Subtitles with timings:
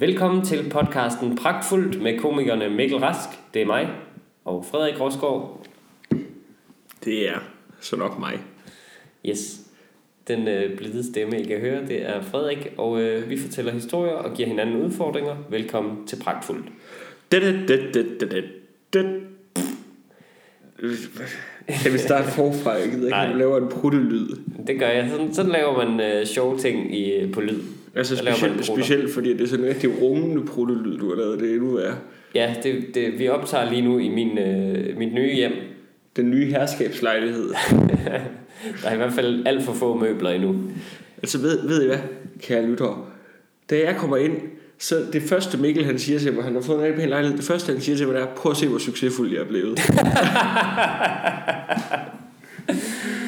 [0.00, 3.88] Velkommen til podcasten Pragtfuldt med komikerne Mikkel Rask, det er mig,
[4.44, 5.66] og Frederik Rosgaard.
[7.04, 7.38] Det er
[7.80, 8.32] så nok mig.
[9.26, 9.60] Yes,
[10.28, 14.12] den øh, blide stemme, I kan høre, det er Frederik, og øh, vi fortæller historier
[14.12, 15.36] og giver hinanden udfordringer.
[15.50, 16.66] Velkommen til Pragtfuldt.
[17.32, 18.44] Det, det, det, det, det, det,
[18.92, 19.20] det.
[21.82, 22.70] Kan vi starte forfra?
[22.70, 24.28] Jeg gider ikke, at du laver en pruttelyd.
[24.66, 25.10] Det gør jeg.
[25.10, 27.60] Sådan, sådan laver man øh, sjove ting i, på lyd.
[27.94, 31.40] Altså specielt, specielt fordi det er sådan en rigtig rungende pruttelyd, du har lavet.
[31.40, 31.96] Det er endnu værre.
[32.34, 35.52] Ja, det, det, vi optager lige nu i min, øh, mit nye hjem.
[36.16, 37.48] Den nye herskabslejlighed.
[38.82, 40.56] Der er i hvert fald alt for få møbler endnu.
[41.22, 41.98] Altså ved, ved I hvad,
[42.40, 43.04] kære lyttere?
[43.70, 44.36] Da jeg kommer ind,
[44.78, 47.38] så det første Mikkel han siger til mig, han har fået en rigtig pæn lejlighed,
[47.38, 49.48] det første han siger til mig, det er, prøv at se, hvor succesfuld jeg er
[49.48, 49.80] blevet.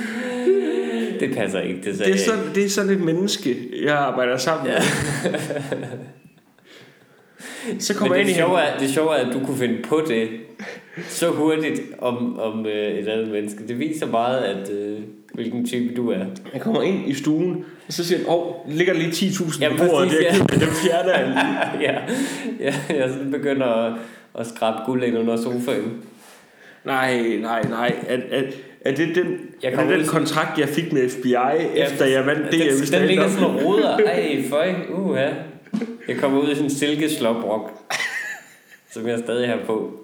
[1.21, 4.37] Det passer ikke, det sagde Det er, sådan, det er sådan et menneske, jeg arbejder
[4.37, 4.81] sammen med.
[7.79, 10.03] Så Men kommer jeg det sjove, er, det sjove er, at du kunne finde på
[10.09, 10.29] det
[11.09, 13.69] så hurtigt om, om øh, et andet menneske.
[13.69, 14.99] Det viser meget, at øh,
[15.35, 16.25] hvilken type du er.
[16.53, 19.69] Jeg kommer ind i stuen, og så siger han, åh, ligger der lige 10.000 Ja,
[19.69, 20.65] på bordet, det er ja.
[20.65, 21.83] dem fjerner jeg lige.
[21.91, 21.99] ja,
[22.61, 23.93] ja, jeg sådan begynder at,
[24.39, 26.03] at skrabe guld ind under sofaen.
[26.85, 27.95] Nej, nej, nej.
[28.09, 28.43] Er, er,
[28.85, 29.27] er det den,
[29.63, 31.35] Jeg er det den kontrakt, jeg fik med FBI,
[31.77, 33.97] efter jeg vandt det, jeg den, den ligger sådan og roder.
[33.97, 35.29] Ej, føj, uha.
[36.09, 37.71] Jeg kommer ud i sådan en silkeslåbrok,
[38.93, 40.01] som jeg stadig har på.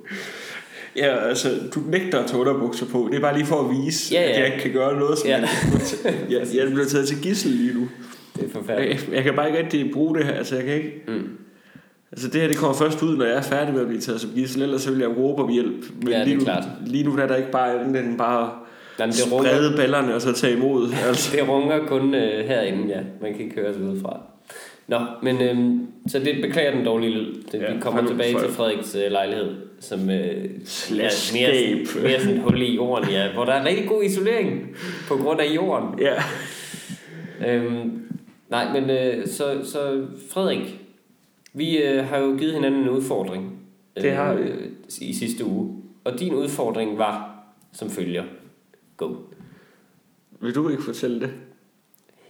[0.97, 3.09] Ja, altså, du nægter at tage underbukser på.
[3.11, 4.31] Det er bare lige for at vise, Ja, ja.
[4.31, 5.19] at jeg ikke kan gøre noget.
[5.19, 5.39] Som Ja.
[5.41, 5.47] ja.
[6.31, 7.89] jeg, jeg bliver taget til gissel lige nu.
[8.37, 9.07] Det er forfærdeligt.
[9.09, 10.33] Jeg, jeg kan bare ikke rigtig bruge det her.
[10.33, 11.03] Altså, jeg kan ikke...
[11.09, 11.29] Mm.
[12.13, 14.21] Altså, det her det kommer først ud, når jeg er færdig med at blive taget
[14.21, 14.63] som gissel.
[14.63, 15.85] Ellers så vil jeg råbe om hjælp.
[16.03, 16.65] Men Ja, lige, nu, klart.
[16.87, 18.51] lige nu der er der ikke bare andet end bare
[18.99, 20.93] Jamen, det runger, sprede ballerne og så tage imod.
[21.09, 21.37] Altså.
[21.37, 23.01] det runger kun øh, herinde, ja.
[23.23, 24.21] Man kan ikke høre sig udefra.
[24.89, 27.35] Nå, men øhm, så det beklager den dårlige lyd.
[27.53, 31.35] Det, Ja, vi kommer for- tilbage for- til Frederiks øh, lejlighed, som øh, er Slash
[31.35, 31.87] mere, scape.
[31.87, 34.77] sådan- mere sådan et hul i jorden, ja, hvor der er rigtig god isolering
[35.09, 35.99] på grund af jorden.
[36.01, 36.15] Ja.
[37.47, 38.03] Øhm,
[38.51, 40.81] nej, men øh, så, så Frederik,
[41.53, 43.59] vi øh, har jo givet hinanden en udfordring
[43.97, 44.43] Det har vi.
[44.43, 44.67] øh,
[45.01, 45.77] i sidste uge.
[46.05, 47.31] Og din udfordring var
[47.73, 48.23] som følger.
[48.97, 49.15] Go.
[50.41, 51.31] Vil du ikke fortælle det?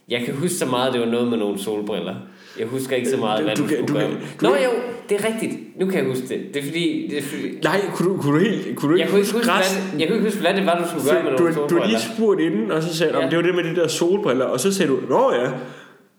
[0.09, 2.15] Jeg kan huske så meget, det var noget med nogle solbriller.
[2.59, 4.11] Jeg husker ikke så meget, Du- hvad du du, skulle du gøre.
[4.11, 4.71] du Nå jo,
[5.09, 5.79] det er rigtigt.
[5.81, 6.41] Nu kan jeg huske det.
[6.55, 7.07] Det er fordi...
[7.11, 8.77] Det er fordi Nej, kunne du, kunne du helt...
[8.77, 9.55] Kunne du jeg, kunne ikke huske, hvad,
[9.95, 11.61] det- jeg kunne ikke huske, hvad det var, du skulle gøre med du, nogle du,
[11.63, 11.87] du solbriller.
[11.87, 13.25] lige spurgt inden, og så sagde du, Ja.
[13.25, 13.31] ja.
[13.31, 15.51] det var det med de der solbriller, og så sagde du, nå ja.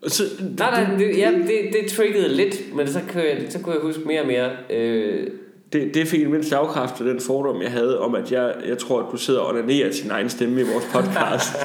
[0.02, 0.22] Og så,
[0.58, 3.82] Nej, nej, det, ja, det, det triggede lidt, men så kunne, jeg, så kunne jeg
[3.82, 4.50] huske mere og mere.
[4.70, 5.26] Øh,
[5.72, 9.06] det, det fik mindst afkræftet den fordom, jeg havde om, at jeg, jeg tror, at
[9.12, 11.56] du sidder og onanerer til din egen stemme i vores podcast.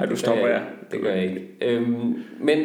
[0.00, 0.56] Ej, du stopper jeg.
[0.62, 0.90] ikke.
[0.92, 1.48] Det gør jeg ikke.
[1.62, 2.58] Øhm, men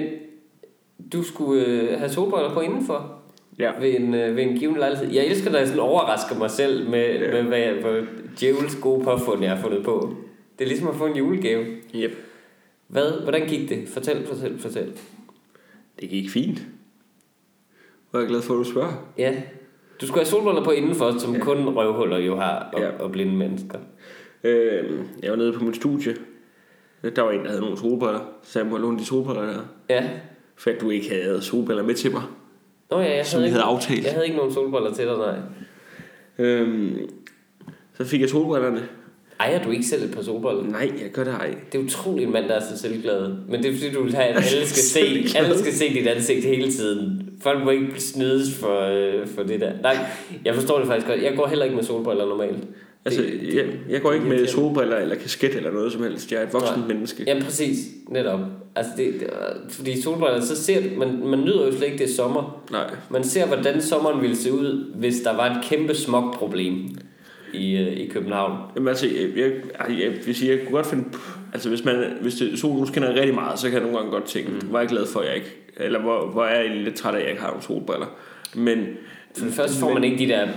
[1.14, 3.18] du skulle øh, have solbriller på indenfor
[3.60, 3.72] Ja.
[3.80, 5.12] ved en, øh, ved en given lejlighed.
[5.14, 7.26] Jeg elsker, når jeg sådan overrasker mig selv med, ja.
[7.26, 7.32] Ja.
[7.32, 8.06] med hvad, hvor
[8.40, 10.14] djævels gode påfund, jeg har fundet på.
[10.60, 11.66] Det er ligesom at få en julegave.
[11.96, 12.12] Yep.
[12.88, 13.88] Hvad, hvordan gik det?
[13.88, 14.92] Fortæl, fortæl, fortæl.
[16.02, 16.62] Det gik fint.
[18.12, 19.12] Hvor er jeg glad for, at du spørger.
[19.18, 19.42] Ja.
[20.02, 21.40] Du skulle have solbriller på indenfor, som ja.
[21.40, 22.90] kun røvhuller jo har, og, ja.
[23.00, 23.80] Og blinde mennesker.
[24.44, 26.16] Øh, jeg var nede på mit studie.
[27.16, 28.20] Der var en, der havde nogle solbriller.
[28.44, 29.60] Så jeg må låne de solbriller der.
[29.90, 30.10] Ja.
[30.56, 32.22] For at du ikke havde solbriller med til mig.
[32.92, 34.04] Nå ja, jeg Som havde, ikke, havde aftalt.
[34.04, 35.38] jeg havde ikke nogen solbriller til dig, nej.
[36.38, 36.98] Øhm,
[37.94, 38.88] så fik jeg solbrillerne.
[39.46, 40.64] Ejer du ikke selv et par solbriller?
[40.64, 41.56] Nej, jeg gør det ej.
[41.72, 43.32] Det er utroligt en mand, der er så selvglad.
[43.50, 45.00] Men det er fordi, du vil have, at alle skal se,
[45.38, 47.30] alle skal se dit ansigt hele tiden.
[47.42, 49.72] Folk må ikke snydes for, øh, for det der.
[49.84, 49.98] Nej,
[50.46, 51.22] jeg forstår det faktisk godt.
[51.24, 52.58] Jeg går heller ikke med solbriller normalt.
[53.06, 56.32] Altså, Det- jeg, jeg går ikke med solbriller eller kasket eller noget som helst.
[56.32, 56.88] Jeg er et voksen Nej.
[56.88, 57.24] menneske.
[57.28, 57.78] Ja, præcis.
[58.10, 58.40] Netop.
[58.76, 59.28] Altså, det, det,
[59.70, 62.64] fordi solbriller, så ser man, man nyder jo slet ikke det er sommer.
[62.72, 62.90] Nej.
[63.10, 66.76] Man ser, hvordan sommeren ville se ud, hvis der var et kæmpe smogproblem
[67.54, 68.58] i, øh, i København.
[68.76, 69.52] Jamen altså, jeg, jeg,
[69.90, 71.04] jeg, jeg vil sige, jeg kunne godt finde...
[71.54, 74.24] Altså, hvis, man, hvis det, solen skinner rigtig meget, så kan jeg nogle gange godt
[74.24, 74.68] tænke, mm.
[74.68, 75.58] hvor er jeg glad for, at jeg ikke...
[75.78, 78.08] Eller hvor, hvor er jeg lidt træt af, at jeg ikke har nogle solbriller.
[78.56, 78.86] Men...
[79.38, 80.48] For det første får man ikke de der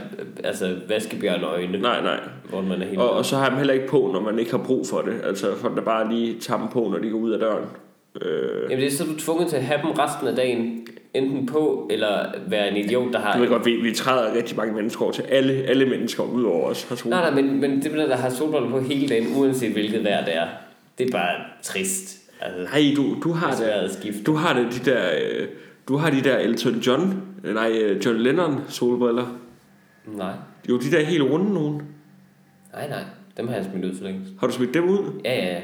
[0.45, 2.21] altså, vaskebjørnøjne, Nej, nej.
[2.49, 3.01] hvor man er helt...
[3.01, 5.01] Og, og så har jeg dem heller ikke på, når man ikke har brug for
[5.01, 5.15] det.
[5.25, 7.65] Altså, folk der bare lige tager dem på, når de går ud af døren.
[8.23, 10.87] Øh, Jamen det er så du er tvunget til at have dem resten af dagen,
[11.15, 13.33] enten på, eller være en idiot, der har...
[13.33, 15.23] du ved godt, vi, vi træder rigtig mange mennesker over til.
[15.23, 18.31] Alle, alle mennesker ud over os har Nej, nej, men, men det er der har
[18.31, 20.47] solbriller på hele dagen, uanset hvilket vejr det er.
[20.99, 22.21] Det er bare trist.
[22.41, 24.27] Altså, Nej, du, du har det.
[24.27, 25.03] Du har det, de der,
[25.41, 25.47] øh,
[25.89, 27.23] du har de der Elton John,
[27.55, 29.39] nej, øh, John Lennon solbriller.
[30.07, 30.33] Nej,
[30.69, 31.83] Jo, de der helt runde nogen.
[32.73, 33.03] nej, nej.
[33.37, 34.21] Dem har jeg smidt ud for længe.
[34.41, 35.21] Har du smidt dem ud?
[35.25, 35.61] Ja, ja, ja.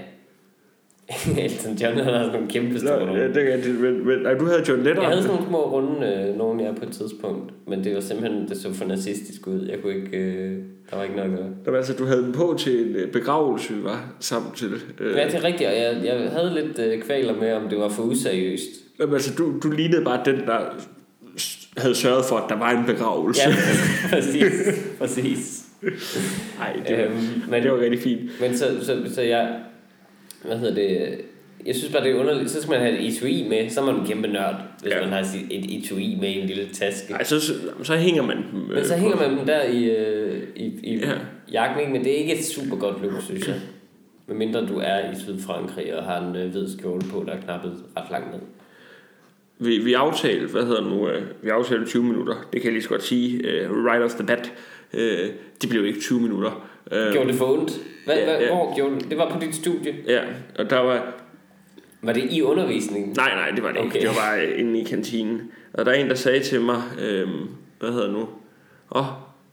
[1.45, 4.65] Elton John har sådan nogle kæmpe store Nå, ja, det, er- men, men, du havde
[4.69, 5.03] John Lennon.
[5.03, 8.01] Jeg havde sådan nogle små runde øh, nogle af på et tidspunkt, men det var
[8.01, 9.67] simpelthen, det så for nazistisk ud.
[9.71, 10.59] Jeg kunne ikke, øh,
[10.91, 11.77] der var ikke noget at gøre.
[11.77, 14.15] Altså, du havde dem på til en øh, begravelse, var
[14.57, 14.69] til.
[15.01, 17.79] Øh, Ja, det er rigtigt, og jeg, jeg havde lidt øh, kvaler med, om det
[17.79, 18.69] var for useriøst.
[19.01, 20.59] Jamen, altså, du, du lignede bare den, der
[21.77, 23.41] havde sørget for, at der var en begravelse.
[23.49, 23.55] Ja,
[24.17, 24.53] præcis.
[24.99, 25.65] præcis.
[26.59, 27.15] Nej, det, var, Øhm,
[27.51, 28.21] men, det var rigtig fint.
[28.41, 29.57] men så, så, så jeg,
[30.45, 31.21] hvad hedder det,
[31.67, 32.51] jeg synes bare, det er underligt.
[32.51, 35.01] Så skal man have et etui med, så er man en kæmpe nørd, hvis Ja.
[35.01, 35.21] man har
[35.51, 37.13] et etui med i en lille taske.
[37.15, 37.41] Ej, så,
[37.83, 38.61] så, hænger man dem.
[38.75, 41.09] Men så øh, hænger man dem der i, øh, i, i Ja.
[41.09, 41.15] ja.
[41.53, 41.93] jakken, ikke?
[41.93, 43.57] men det er ikke et super godt look, synes jeg.
[44.27, 47.73] Medmindre du er i Sydfrankrig og har en øh, hvid skjorte på, der er knappet
[47.97, 48.41] ret langt ned.
[49.59, 52.35] Vi, vi aftalte, hvad hedder nu, øh, vi aftalte 20 minutter.
[52.53, 53.39] Det kan jeg lige så godt sige.
[53.71, 54.53] Uh, right off the bat.
[54.95, 55.01] Uh,
[55.63, 56.70] det blev ikke 20 minutter.
[56.87, 57.73] Uh, Gjorde det for ondt?
[58.05, 58.49] Hvad, Ja, hvad, ja.
[58.55, 59.11] Hvor gjorde det?
[59.11, 59.95] Det var på dit studie.
[60.07, 60.21] Ja,
[60.59, 61.13] og der var...
[62.03, 63.13] Var det i undervisningen?
[63.17, 63.87] Nej, nej, det var det okay.
[63.95, 63.99] ikke.
[63.99, 65.43] Det var bare inde i kantinen.
[65.73, 67.29] Og der er en, der sagde til mig, øh,
[67.81, 68.21] hvad hedder det nu?
[68.21, 69.07] Åh, oh,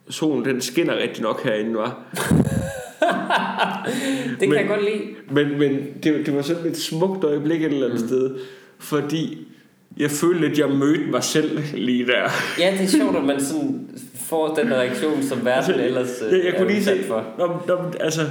[0.09, 1.97] solen den skinner rigtig nok herinde, var.
[4.29, 5.03] Det kan Men- jeg godt lide.
[5.31, 8.07] Men, men det, det var sådan et smukt øjeblik et eller andet mm.
[8.07, 8.35] sted,
[8.79, 9.47] fordi
[9.97, 12.29] jeg følte, at jeg mødte mig selv lige der.
[12.59, 13.89] Ja, det er sjovt, at man sådan
[14.29, 17.25] får den reaktion, som verden Altså, ellers øh, jeg, jeg er kunne lige se, for.
[17.37, 18.21] Nå, nå, altså,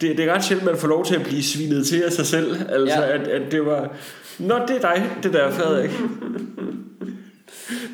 [0.00, 2.26] det, det er ret sjældent, man får lov til at blive svinet til af sig
[2.26, 2.56] selv.
[2.68, 3.12] Altså, Ja.
[3.14, 3.96] at, at det var,
[4.38, 5.90] nå, det er dig, det der, Frederik.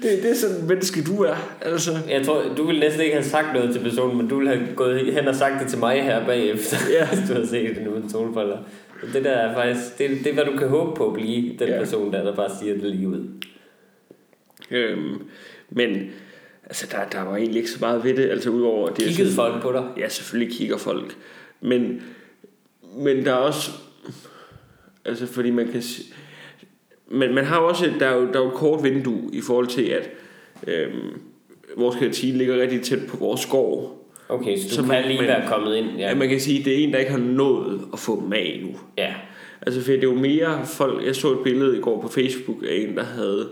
[0.02, 1.35] det, det er sådan en menneske, du er.
[1.62, 4.55] Altså, Jeg tror, du ville næsten ikke have sagt noget til personen, men du ville
[4.56, 7.06] have gået hen og sagt det til mig her bagefter, Ja.
[7.14, 8.58] hvis du havde set det uden solbriller.
[9.12, 11.69] Det der er faktisk, det, det er hvad du kan håbe på at blive, den
[11.69, 11.79] Ja.
[11.79, 13.25] person der, der bare siger det lige ud.
[14.70, 15.23] øhm,
[15.70, 15.91] men
[16.69, 18.97] altså, der, der var egentlig ikke så meget ved det, altså udover det.
[18.97, 19.85] Kiggede synes- folk på dig?
[19.97, 21.17] Ja, selvfølgelig kigger folk.
[21.61, 22.03] Men,
[22.99, 23.70] men der er også...
[25.05, 25.82] Altså, fordi man kan...
[27.11, 27.93] Men man har også...
[28.00, 30.11] Der er jo, der er jo et kort vindue i forhold til, at
[30.67, 31.20] øhm,
[31.76, 33.94] vores kantine ligger rigtig tæt på vores skov.
[34.29, 35.87] Okay, så du så kan man- lige man- være kommet ind.
[35.99, 36.09] Ja.
[36.09, 36.15] Ja.
[36.15, 38.53] man kan sige, at det er en, der ikke har nået at få dem af
[38.61, 38.79] endnu.
[38.99, 39.15] ja.
[39.62, 41.06] Altså, for det er jo mere folk...
[41.06, 43.49] Jeg så et billede i går på Facebook af en, der havde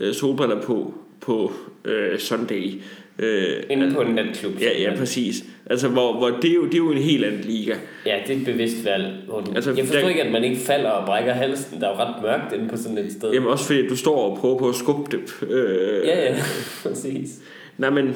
[0.00, 1.52] øh, solbriller på på
[1.84, 2.72] øh, Sunday.
[3.18, 4.60] Øh, Inde på en natklub.
[4.60, 5.44] Ja, ja, præcis.
[5.70, 7.74] Altså, hvor, hvor det, er jo, det er jo en helt anden liga.
[8.06, 9.06] Ja, det er et bevidst valg.
[9.54, 11.80] Altså, jeg forstår der- ikke, at man ikke falder og brækker halsen.
[11.80, 13.32] Der er jo ret mørkt inde på sådan et sted.
[13.32, 15.48] Jamen også fordi du står og prøver på at skubbe det.
[15.50, 16.42] Øh, Ja, ja,
[16.82, 17.38] præcis.
[17.78, 18.14] Nej, men,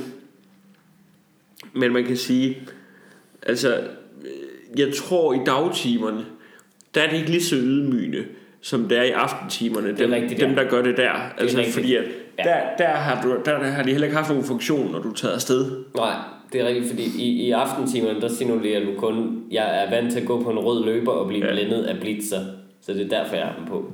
[1.73, 2.59] men man kan sige,
[3.43, 3.81] altså,
[4.77, 6.25] jeg tror i dagtimerne,
[6.95, 8.25] der er det ikke lige så ydmygende,
[8.61, 9.89] som det er i aftentimerne.
[9.89, 11.11] er Dem, rigtigt, dem der gør det der.
[11.39, 11.75] Altså, rigtigt.
[11.75, 12.05] fordi at
[12.39, 12.43] Ja.
[12.43, 15.11] der, der, har du, der, der har de heller ikke haft nogen funktion, når du
[15.11, 15.85] er taget afsted.
[15.97, 16.15] Nej,
[16.53, 20.21] det er rigtigt, fordi i, i aftentimerne, der signalerer du kun, jeg er vant til
[20.21, 21.53] at gå på en rød løber og blive Ja.
[21.53, 22.41] blændet af blitzer.
[22.81, 23.93] Så det er derfor, jeg har dem på.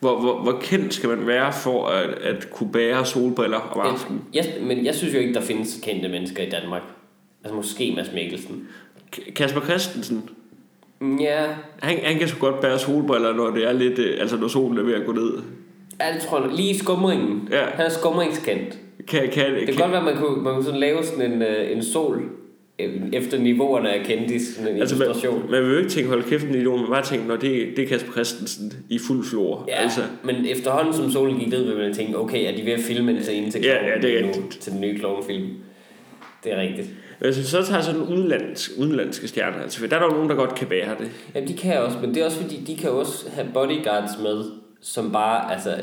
[0.00, 4.22] Hvor, hvor, hvor kendt skal man være for at, at kunne bære solbriller om aftenen?
[4.34, 6.82] Jeg, men jeg synes jo ikke, der findes kendte mennesker i Danmark.
[7.44, 8.68] Altså måske Mads Mikkelsen.
[9.36, 10.28] Kasper Christensen,
[11.20, 11.44] Ja,
[11.82, 14.78] han, han kan så godt bære solbriller, når det er lidt, øh, altså når solen
[14.78, 15.32] er ved at gå ned.
[16.00, 16.50] ja det tror jeg.
[16.56, 17.48] Lige i skumringen.
[17.52, 17.64] Ja.
[17.74, 18.78] Han er skumringskendt.
[19.08, 21.72] Kan, kan, Det kan godt være, man kunne, man kunne sådan lave sådan en, øh,
[21.76, 22.22] en sol
[22.78, 25.50] øh, efter niveauerne af kendis, sådan en Altså, man, illustration.
[25.50, 27.88] man vil jo ikke tænke, hold kæft idiot, men bare tænke, når det, det er
[27.88, 29.64] Kasper Christensen i fuld flor.
[29.68, 32.72] Ja, Altså, men efterhånden som solen gik ned, vil man tænke, okay, er de ved
[32.72, 35.46] at filme en scene til, Ja, ja, det er nu, til den nye klovnfilm?
[36.46, 36.88] Det er rigtigt.
[37.18, 40.30] hvis vi så tager sådan udenlandsk, udenlandske stjerner, altså, for der er der jo nogen,
[40.30, 41.10] der godt kan bære det.
[41.34, 44.44] Jamen, de kan også, men det er også fordi, de kan også have bodyguards med,
[44.80, 45.76] som bare altså,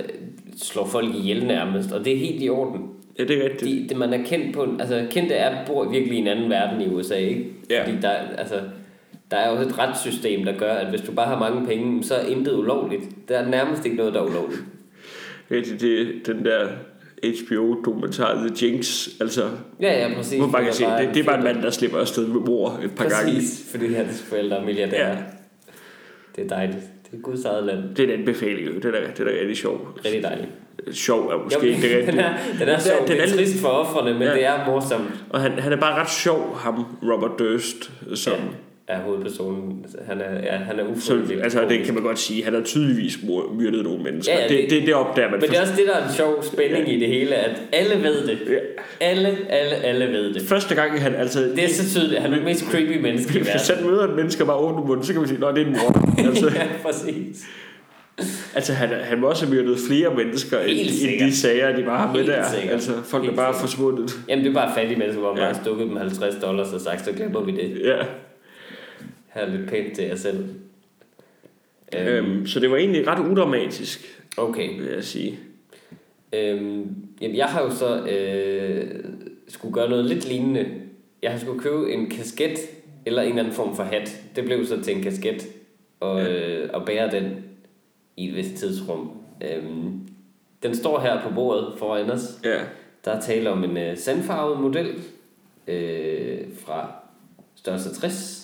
[0.62, 2.82] slår folk ihjel nærmest, og det er helt i orden.
[3.20, 3.84] Ja, det er rigtigt.
[3.84, 6.82] De, det, man er kendt på, altså kendte er, bor virkelig i en anden verden
[6.82, 7.46] i USA, ikke?
[7.70, 7.84] Ja.
[7.84, 8.56] Fordi der, altså,
[9.32, 12.16] der er også et retssystem, der gør, at hvis du bare har mange penge, så
[12.16, 13.04] er intet ulovligt.
[13.30, 14.62] Der er nærmest ikke noget, der er ulovligt.
[15.50, 16.68] Det, det, den der
[17.24, 19.50] HBO-dokumentar The Jinx, altså,
[19.82, 20.38] Ja, ja, præcis.
[20.40, 22.42] hvor man kan se, er det, det er bare en mand, der slipper afsted med
[22.42, 23.34] mor et par gange.
[23.36, 25.08] Præcis, fordi hans forældre er milliardærer.
[25.08, 25.14] Ja.
[25.14, 25.18] Ja.
[26.36, 26.78] Det er dejligt.
[27.12, 27.96] Det er Guds eget land.
[27.96, 28.74] Det er en anbefaling, jo.
[28.76, 29.82] det er det er rigtig sjovt.
[30.06, 30.50] Rigtig dejligt.
[30.92, 32.22] Sjov er måske ikke det den rigtige.
[32.24, 32.98] er, den er sjov.
[33.00, 34.34] den Det er lidt- trist for offrene, men ja.
[34.34, 35.06] det er morsomt.
[35.30, 38.34] Og han, han er bare ret sjov, ham Robert Durst, som...
[38.34, 38.40] Ja.
[38.94, 39.86] Er hovedpersonen.
[40.08, 41.44] Han er, ja, han er Så, ufrivilligt.
[41.44, 42.44] altså, det kan man godt sige.
[42.44, 43.18] Han har tydeligvis
[43.60, 44.34] myrdet nogle mennesker.
[44.34, 46.08] Ja, ja, det, det- det, det opdager man Men det er også det, der er
[46.08, 46.94] en sjov spænding Ja.
[46.94, 48.38] i det hele, at alle ved det.
[48.50, 48.56] Ja.
[49.02, 50.42] Alle, alle, alle ved det.
[50.42, 51.40] Første gang, han altså...
[51.56, 52.22] Det er så tydeligt.
[52.22, 53.84] Han er det mest creepy menneske i Hvis verden.
[53.84, 55.66] han møder et menneske og bare åbner munden, så kan man sige, at det er
[55.66, 56.10] en mor.
[56.28, 57.44] altså, ja, præcis.
[58.56, 61.98] altså han, han må også have myrdet flere mennesker, end, end de sager, de bare
[62.08, 62.44] har med der.
[62.54, 62.74] sikkert.
[62.74, 63.70] Altså, folk Helt er bare sikkert.
[63.70, 64.12] forsvundet.
[64.30, 65.48] Jamen, det er bare fattige mennesker, hvor man ja.
[65.48, 67.82] har stukket dem 50 dollars og sagt, så glemmer vi det.
[67.84, 67.98] Ja.
[69.34, 70.38] Her er lidt pænt til jer selv.
[71.96, 74.80] Øhm, Øhm, så det var egentlig ret udramatisk, okay.
[74.80, 75.40] vil jeg sige.
[76.34, 79.04] Øhm, jamen, jeg har jo så øh,
[79.48, 80.66] skulle gøre noget lidt lignende.
[81.22, 82.58] Jeg har skulle købe en kasket
[83.06, 84.22] eller en eller anden form for hat.
[84.36, 85.48] Det blev så til en kasket
[86.00, 86.30] og, Ja.
[86.60, 87.32] øh, og bære den
[88.18, 89.12] i et vist tidsrum.
[89.42, 90.00] Øhm,
[90.64, 92.40] den står her på bordet foran os.
[92.44, 92.60] Ja.
[93.06, 94.94] Der er tale om en øh, sandfarvet model
[95.68, 96.92] øh, fra
[97.56, 98.43] størrelse 60,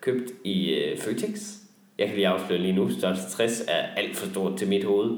[0.00, 1.54] købt i øh, Føtex.
[1.98, 5.16] Jeg kan lige afsløre lige nu, størrelse 60 er alt for stort til mit hoved.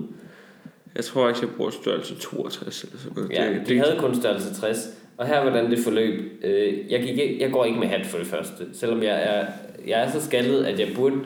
[0.97, 3.31] Jeg tror ikke, jeg bruger størrelse 62 eller sådan noget.
[3.31, 4.79] Ja, det, de havde kun størrelse 60.
[5.17, 6.45] Og her hvordan det forløb.
[6.45, 8.65] Øh, jeg, gik, jeg går ikke med hat for det første.
[8.73, 9.47] Selvom jeg er,
[9.87, 11.17] jeg er så skaldet, at jeg burde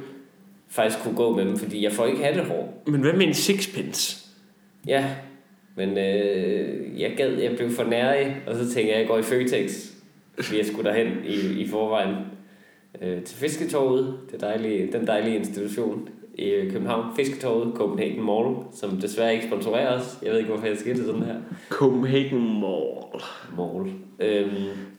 [0.69, 2.83] faktisk kunne gå med dem, fordi jeg får ikke hattehår.
[2.87, 4.27] Men hvad med en sixpence?
[4.87, 5.05] Ja,
[5.77, 9.19] men øh, jeg gad, jeg blev for nærig, og så tænkte jeg, at jeg går
[9.19, 9.91] i Føtex,
[10.41, 12.15] fordi jeg skulle derhen i, i forvejen
[13.03, 17.05] øh, til Fisketorvet, det dejlige, den dejlige institution i øh, København.
[17.17, 20.19] Fisketorvet, Copenhagen Mall, som desværre ikke sponsorerer os.
[20.23, 21.37] Jeg ved ikke, hvorfor jeg skal det sådan her.
[21.69, 23.23] Copenhagen Mall.
[23.57, 23.93] Mall.
[24.21, 24.51] Øhm,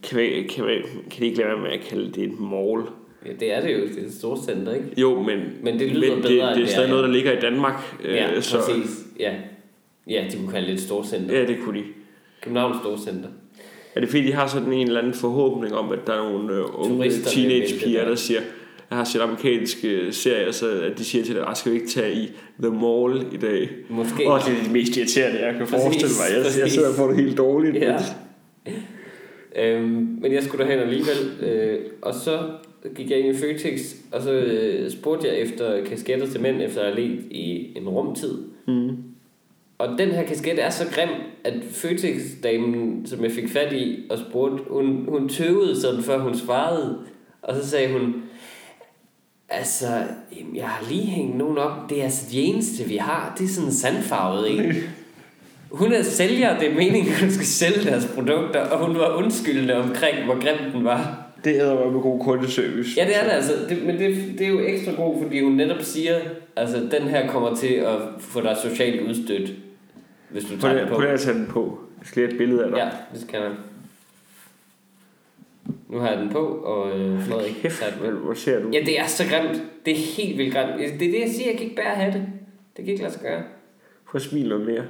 [0.04, 0.74] Kan, vi, kan, vi,
[1.12, 2.82] kan de ikke lade være med at kalde det et mall?
[3.25, 4.88] ja, det er det jo, det er et stort center, ikke?
[4.98, 7.08] Jo, men, Men det lyder men bedre, det, det er det stadig er, noget, ja.
[7.08, 7.82] der ligger i Danmark.
[8.04, 9.06] Ja, øh, så, præcis.
[9.20, 9.34] Ja.
[10.08, 11.40] ja, de kunne kalde det et stort center.
[11.40, 11.86] Ja, det kunne de.
[12.42, 13.30] Københavns Storcenter.
[13.96, 16.54] Er det fordi, de har sådan en eller anden forhåbning om, at der er nogle
[16.54, 18.10] øh, unge Turister teenagepiger, det.
[18.10, 18.40] der siger,
[18.90, 21.90] jeg har set amerikanske serier, så at de siger til dig, "Ah, skal vi ikke
[21.90, 22.32] tage i
[22.64, 23.70] The Mall i dag?
[23.90, 24.28] Måske.
[24.28, 26.38] Og det er det mest irriterende, jeg kan Præcis, forestille mig.
[26.56, 27.75] Jeg, jeg sidder og får det helt dårligt.
[27.75, 27.98] Ja.
[29.56, 31.18] Øhm, men jeg skulle derhen alligevel,
[31.50, 32.40] øh, og så
[32.96, 33.80] gik jeg ind i Føtex,
[34.12, 37.90] og så øh, spurgte jeg efter kasketter til mænd, efter at have let i en
[37.90, 38.38] rumtid.
[38.68, 38.90] Mm.
[39.77, 41.10] Og den her kasket er så grim,
[41.44, 46.38] at Føtex-damen, som jeg fik fat i og spurgte, hun, hun tøvede sådan, før hun
[46.38, 47.00] svarede.
[47.41, 48.24] Og så sagde hun,
[49.50, 49.88] altså,
[50.55, 51.89] jeg har lige hængt nogen op.
[51.89, 53.36] Det er altså de eneste, vi har.
[53.38, 54.74] Det er sådan en sandfarvet en.
[55.72, 59.75] Hun er sælger, det er meningen, hun skal sælge deres produkter, og hun var undskyldende
[59.75, 61.25] omkring, hvor grim den var.
[61.44, 62.89] Det er med god kundeservice.
[62.98, 63.53] Ja, det er det altså.
[63.70, 66.20] Det, men det, det er jo ekstra god, fordi hun netop siger,
[66.55, 69.51] altså, den her kommer til at få dig socialt udstødt,
[70.36, 70.96] hvis du tager den på.
[70.96, 71.80] prøv at tage den på.
[72.00, 72.77] Jeg skal lige have et billede af dig.
[72.77, 73.51] Ja, det skal jeg.
[75.89, 78.70] Nu har jeg den på, og øh, Frederik Kæft, tager den hvor, ser du?
[78.70, 79.63] Ja, det er så grimt.
[79.86, 80.77] Det er helt vildt grimt.
[80.77, 81.50] Det er det, jeg siger.
[81.50, 82.25] Jeg kan ikke bære have det.
[82.77, 83.44] Det kan ikke lade sig gøre.
[84.06, 84.84] Prøv at smile noget mere.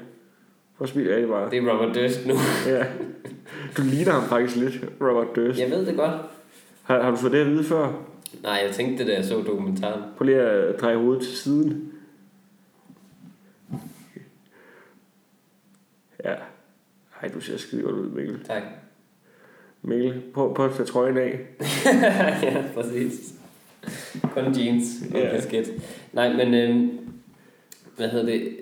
[0.77, 1.49] Prøv at smile det bare.
[1.51, 2.33] Det er Robert Durst nu.
[2.73, 2.85] Ja.
[3.77, 5.59] Du ligner ham faktisk lidt, Robert Durst.
[5.59, 6.11] Jeg ved det godt.
[6.83, 7.93] Har, har du fået det at vide før?
[8.43, 10.01] Nej, jeg tænkte det, da jeg så dokumentaren.
[10.17, 11.91] Prøv lige at dreje hovedet til siden.
[16.25, 16.33] Ja.
[17.21, 18.43] Ej, du ser skide godt ud, Mikkel.
[18.43, 18.63] Tak.
[19.81, 21.39] Mikkel, prøv, prøv at tage trøjen af.
[22.43, 23.33] ja, præcis.
[24.33, 25.25] Kun jeans og Ja.
[25.25, 25.35] ja.
[25.35, 25.71] kasket.
[26.13, 26.53] Nej, men...
[26.53, 26.89] Øh,
[27.97, 28.57] hvad hedder det?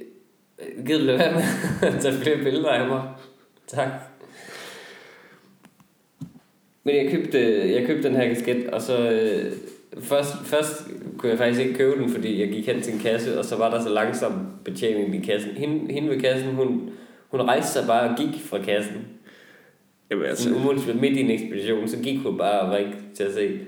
[0.85, 1.43] Gider du lade være med
[1.89, 3.03] at tage flere billeder af mig?
[3.67, 3.89] Tak.
[6.83, 7.39] Men jeg købte,
[7.75, 9.11] jeg købte den her kasket, og så...
[9.11, 9.51] Øh,
[9.99, 13.39] først, først kunne jeg faktisk ikke købe den, fordi jeg gik hen til en kasse,
[13.39, 15.51] og så var der så langsom betjening i kassen.
[15.51, 16.89] Hende, hende ved kassen, hun,
[17.33, 19.07] hun rejste sig bare og gik fra kassen.
[20.11, 23.23] Jamen Altså, umuligt, midt i en ekspedition, så gik hun bare og var ikke til
[23.23, 23.59] at se.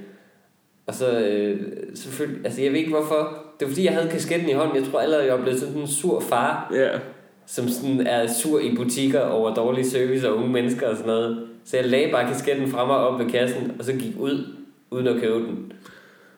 [0.88, 1.60] Og så øh,
[1.96, 3.38] selvfølgelig, altså jeg ved ikke hvorfor.
[3.60, 4.78] Det var fordi, jeg havde kasketten i hånden.
[4.78, 6.90] Jeg tror allerede, jeg var blevet sådan en sur far, ja.
[7.46, 11.48] som sådan er sur i butikker over dårlig service og unge mennesker og sådan noget.
[11.64, 14.56] Så jeg lagde bare kasketten fra mig op ved kassen, og så gik ud,
[14.92, 15.74] uden at købe den.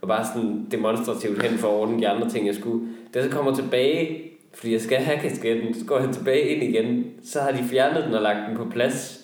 [0.01, 2.88] Og bare sådan demonstrativt hen for ordne de andre ting, jeg skulle.
[3.13, 6.63] Da jeg så kommer tilbage, fordi jeg skal have kasketten, så går jeg tilbage ind
[6.63, 7.05] igen.
[7.23, 9.19] Så har de fjernet den og lagt den på plads.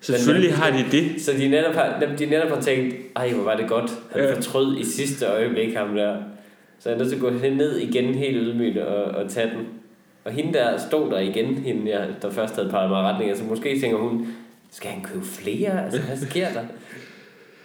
[0.00, 1.20] Selvfølgelig har de det.
[1.20, 3.90] Så de netop har, de netop har tænkt, ej hvor var det godt.
[4.12, 4.34] Han Ja.
[4.34, 6.16] fortrød i sidste øjeblik ham der.
[6.78, 9.66] Så jeg er nødt til at gå ned igen helt ydmygt og, og tage den.
[10.24, 13.30] Og hende der stod der igen, hende jeg, der først havde peget mig retning.
[13.30, 14.26] Altså måske tænker hun,
[14.70, 15.84] skal han købe flere?
[15.84, 16.62] Altså hvad sker der?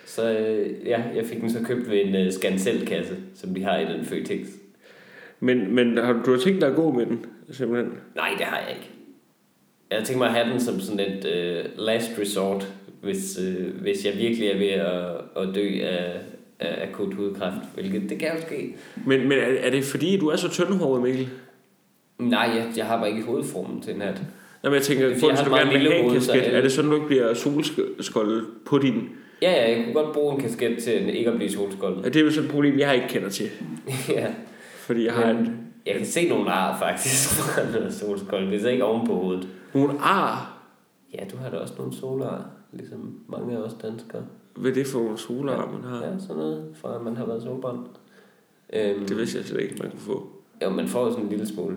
[0.05, 3.77] Så øh, ja, jeg fik den så købt ved en uh, Scancel-kasse, som de har
[3.77, 4.47] i den Føtex.
[5.43, 7.93] Men, men har, du du har tænkt dig at gå med den, simpelthen?
[8.15, 8.89] Nej, det har jeg ikke.
[9.89, 13.81] Jeg har tænkt mig at have den som sådan et uh, last resort, hvis, uh,
[13.81, 16.21] hvis jeg virkelig er ved at, at dø af,
[16.59, 18.75] af akut hudkræft, hvilket det kan jo ske.
[19.05, 21.29] Men, men er, er det fordi, du er så tyndhåret, Mikkel?
[22.19, 24.21] Nej, jeg, jeg har bare ikke hovedformen til en hat.
[24.63, 26.62] Jamen, jeg tænker, Det er, fordi jeg har du gerne vil have en kasket, er
[26.62, 29.09] det sådan, du ikke bliver solskoldet på din...
[29.41, 32.03] Ja, ja, jeg kunne godt bruge en kasket til ikke at blive solskoldet.
[32.03, 33.50] Ja, det er jo sådan et problem, jeg ikke kender til.
[34.09, 34.27] ja.
[34.84, 38.46] Fordi jeg har en, jeg kan se nogle ar faktisk fra noget solskold.
[38.48, 39.48] Det er så ikke oven på hovedet.
[39.74, 40.58] nogle ar.
[41.13, 44.22] Ja, du har da også nogle solar, ligesom mange af os danskere.
[44.56, 45.98] Hvad er det for nogle solar, man har?
[46.08, 47.88] Ja, sådan noget, fra at man har været solbrændt.
[48.74, 50.28] Øhm, Det vidste jeg slet ikke, man kunne få.
[50.63, 51.75] jo, man får jo sådan en lille smule.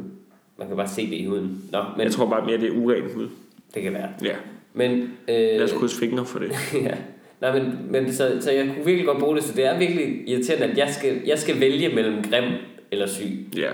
[0.59, 1.63] Man kan bare se det i huden.
[1.73, 3.29] Nå, men Jeg tror bare mere, det er uren hud.
[3.75, 4.09] det kan være.
[4.23, 4.37] Ja,
[4.75, 6.51] Men, øh, lad os krydse fingre for det.
[6.83, 6.95] ja.
[7.41, 10.29] Nej, men, men så, så jeg kunne virkelig godt bruge det, så det er virkelig
[10.29, 12.45] irriterende, at jeg skal, jeg skal vælge mellem grim
[12.93, 13.47] eller syg.
[13.57, 13.71] Ja.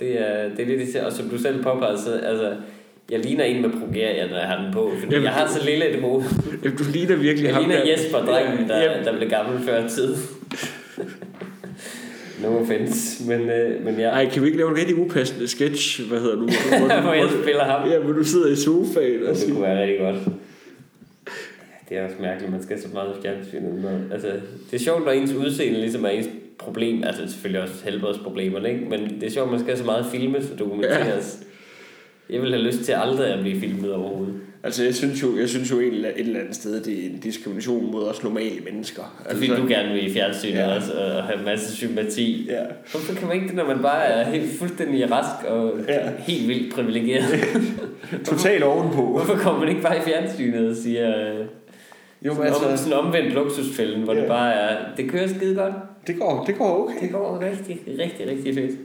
[0.00, 2.56] Det er, det er lidt irriterende, og som du selv påpegede, så altså,
[3.10, 5.64] jeg ligner en med progeria, når jeg har den på, fordi Jamen, jeg har så
[5.64, 6.24] lille et hoved.
[6.78, 7.90] Du ligner virkelig Jeg ham ligner der.
[7.90, 10.14] Jesper, drengen, der, Ja, der blev gammel før tid.
[12.42, 16.08] no offense, men, øh, men jeg, Ej, kan vi ikke lave en rigtig upassende sketch,
[16.08, 16.48] hvad hedder du?
[17.02, 17.88] hvor jeg spiller ham.
[17.90, 19.52] Ja, hvor du sidder i sofaen og Det siger...
[19.52, 20.16] kunne være rigtig godt.
[20.16, 20.20] Ja,
[21.88, 23.14] Det er også mærkeligt, man skal så meget
[23.82, 24.28] når- Altså,
[24.70, 26.28] det er sjovt, når ens udseende ligesom er ens
[26.58, 27.04] problem.
[27.04, 28.84] Altså selvfølgelig også helbredsproblemerne, ikke?
[28.90, 31.40] Men det er sjovt, man skal så meget filmes og dokumenteres.
[32.30, 34.34] Jeg vil have lyst til aldrig at blive filmet overhovedet.
[34.62, 37.10] Altså, jeg synes jo, jeg synes jo et eller et eller andet sted, det er
[37.10, 39.02] en diskrimination mod os normale mennesker.
[39.02, 40.68] Er Altså, fordi, du gerne vil i fjernsynet Ja.
[40.68, 40.76] ja.
[40.76, 42.46] også, og have en masse sympati.
[42.50, 42.62] Ja.
[42.90, 45.94] Hvorfor kan man ikke det, når man bare er helt fuldstændig rask og Ja.
[46.04, 46.10] ja.
[46.18, 47.24] helt vildt privilegeret?
[48.28, 49.02] Totalt ovenpå.
[49.06, 51.32] Hvorfor kommer man ikke bare i fjernsynet og siger...
[52.26, 54.20] Jo, sådan, altså, sådan omvendt luksusfælden, hvor Ja.
[54.20, 54.76] det bare er...
[54.96, 55.72] Det kører skide godt.
[56.08, 57.00] Det går, det går okay.
[57.02, 58.78] Det går rigtig, rigtig, rigtig fedt.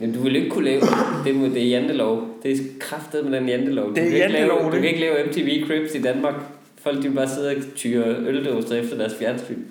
[0.00, 0.80] Men du vil ikke kunne lave
[1.24, 2.28] det, med, det er jantelov.
[2.42, 3.88] Det er kraftet med den jantelov.
[3.88, 6.34] Du Det er kan ikke lave- jantelov, Du kan ikke lave MTV Cribs i Danmark.
[6.80, 9.62] Folk de bare sidde og tyre øldåser efter deres fjernsyn.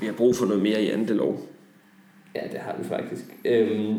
[0.00, 1.40] Vi har brug for noget mere i andelov.
[2.34, 3.24] Ja, det har vi faktisk.
[3.44, 3.94] Øhm,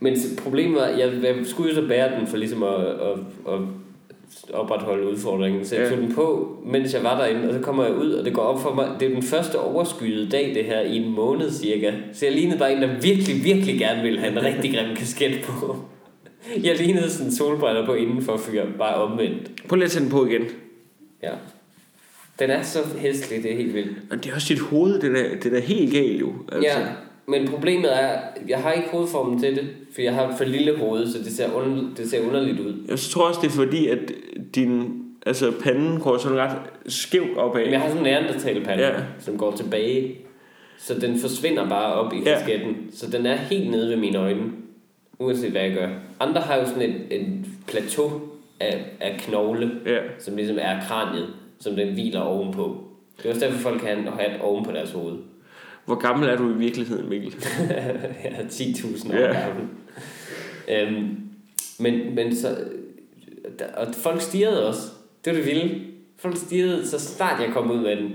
[0.00, 3.60] men problemet var, jeg, jeg skulle jo så bære den for ligesom at, at, at
[4.52, 5.64] opretholde udfordringen.
[5.64, 5.90] Så jeg Ja.
[5.90, 8.42] tog den på, mens jeg var derinde, og så kommer jeg ud, og det går
[8.42, 11.92] op for mig, det er den første overskyede dag, det her, i en måned cirka.
[12.12, 15.40] Så jeg lignede bare en, der virkelig, virkelig gerne ville have en rigtig grim kasket
[15.44, 15.76] på.
[16.62, 19.50] Jeg lignede sådan solbriller på indenfor fyr, bare omvendt.
[19.68, 20.42] Prøv lige at tage den på igen.
[21.22, 21.30] Ja.
[22.38, 24.10] Den er så hæslig, det er helt vildt.
[24.10, 26.32] Men det er også dit hoved, det er, det er helt galt jo.
[26.52, 26.78] Altså.
[26.78, 26.86] Ja,
[27.26, 31.06] men problemet er, jeg har ikke hovedformen til det, for jeg har for lille hoved,
[31.12, 32.74] så det ser, under, det ser underligt ud.
[32.88, 33.98] Jeg tror også, det er fordi, at
[34.54, 36.56] din altså, panden går sådan ret
[36.86, 37.62] skævt opad.
[37.64, 38.92] Men jeg har sådan en neandertalpande, Ja.
[39.18, 40.16] som går tilbage,
[40.78, 42.24] så den forsvinder bare op i Ja.
[42.24, 42.76] kasketten.
[42.92, 44.42] Så den er helt nede ved mine øjne,
[45.18, 45.88] uanset hvad jeg gør.
[46.20, 47.26] Andre har jo sådan et, et
[47.68, 48.10] plateau
[48.60, 49.98] af, af knogle, Ja.
[50.18, 51.26] som ligesom er kraniet,
[51.60, 52.76] som den hviler ovenpå.
[53.18, 55.14] Det er også derfor, folk kan have et oven på deres hoved.
[55.86, 57.34] Hvor gammel er du i virkeligheden, Mikkel?
[58.24, 59.40] jeg er 10.000 år Ja.
[59.46, 59.64] gammel.
[60.70, 61.08] Øhm,
[61.78, 62.56] men, men så...
[63.58, 64.80] Der, og folk stirrede også.
[65.24, 65.80] Det var det vilde.
[66.18, 68.10] Folk stirrede, så snart jeg kom ud med den.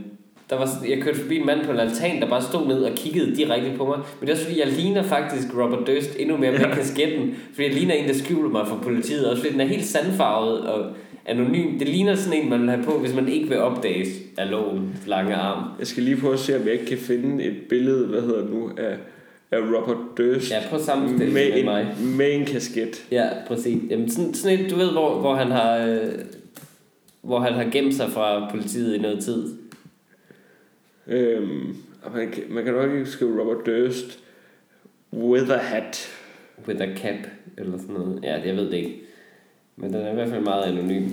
[0.49, 2.95] Der var, jeg kørte forbi en mand på en altan, der bare stod ned og
[2.95, 3.97] kiggede direkte på mig.
[3.97, 6.75] Men det er også fordi, jeg ligner faktisk Robert Durst endnu mere med Ja.
[6.75, 7.35] kasketten.
[7.53, 9.29] Fordi jeg ligner en, der skjuler mig for politiet.
[9.29, 10.91] Også fordi den er helt sandfarvet og
[11.27, 11.79] anonym.
[11.79, 14.95] Det ligner sådan en, man vil have på, hvis man ikke vil opdages af loven
[15.07, 15.69] lange arm.
[15.79, 18.49] Jeg skal lige prøve at se, om jeg ikke kan finde et billede, hvad hedder
[18.49, 18.97] nu, af,
[19.51, 21.95] af Robert Durst Ja, prøv at sammenstille med, med mig.
[22.01, 23.07] en, med en kasket.
[23.11, 23.81] Ja, præcis.
[23.89, 25.77] Jamen sådan, sådan et, du ved, hvor, hvor han har...
[25.85, 26.11] Øh,
[27.21, 29.53] hvor han har gemt sig fra politiet i noget tid.
[31.07, 31.75] Øhm,
[32.15, 34.19] man, kan- man kan nok ikke skrive Robert Durst
[35.13, 36.09] with a hat.
[36.67, 38.19] With a cap, eller sådan noget.
[38.23, 39.01] Ja, jeg ved det ikke.
[39.77, 41.09] Men den er i hvert fald meget anonym.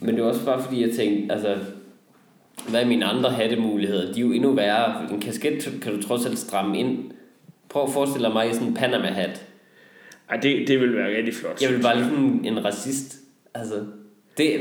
[0.00, 1.56] Men det er også bare fordi, jeg tænkte, altså...
[2.68, 4.12] Hvad er mine andre hattemuligheder?
[4.12, 5.12] De er jo endnu værre.
[5.12, 7.10] En kasket kan du trods alt stramme ind.
[7.68, 9.46] Prøv at forestille dig mig i sådan en Panama-hat.
[10.30, 11.62] Ej, det, det vil være rigtig flot.
[11.62, 13.16] Jeg vil synes bare ligne en racist.
[13.54, 13.74] Altså,
[14.36, 14.60] det,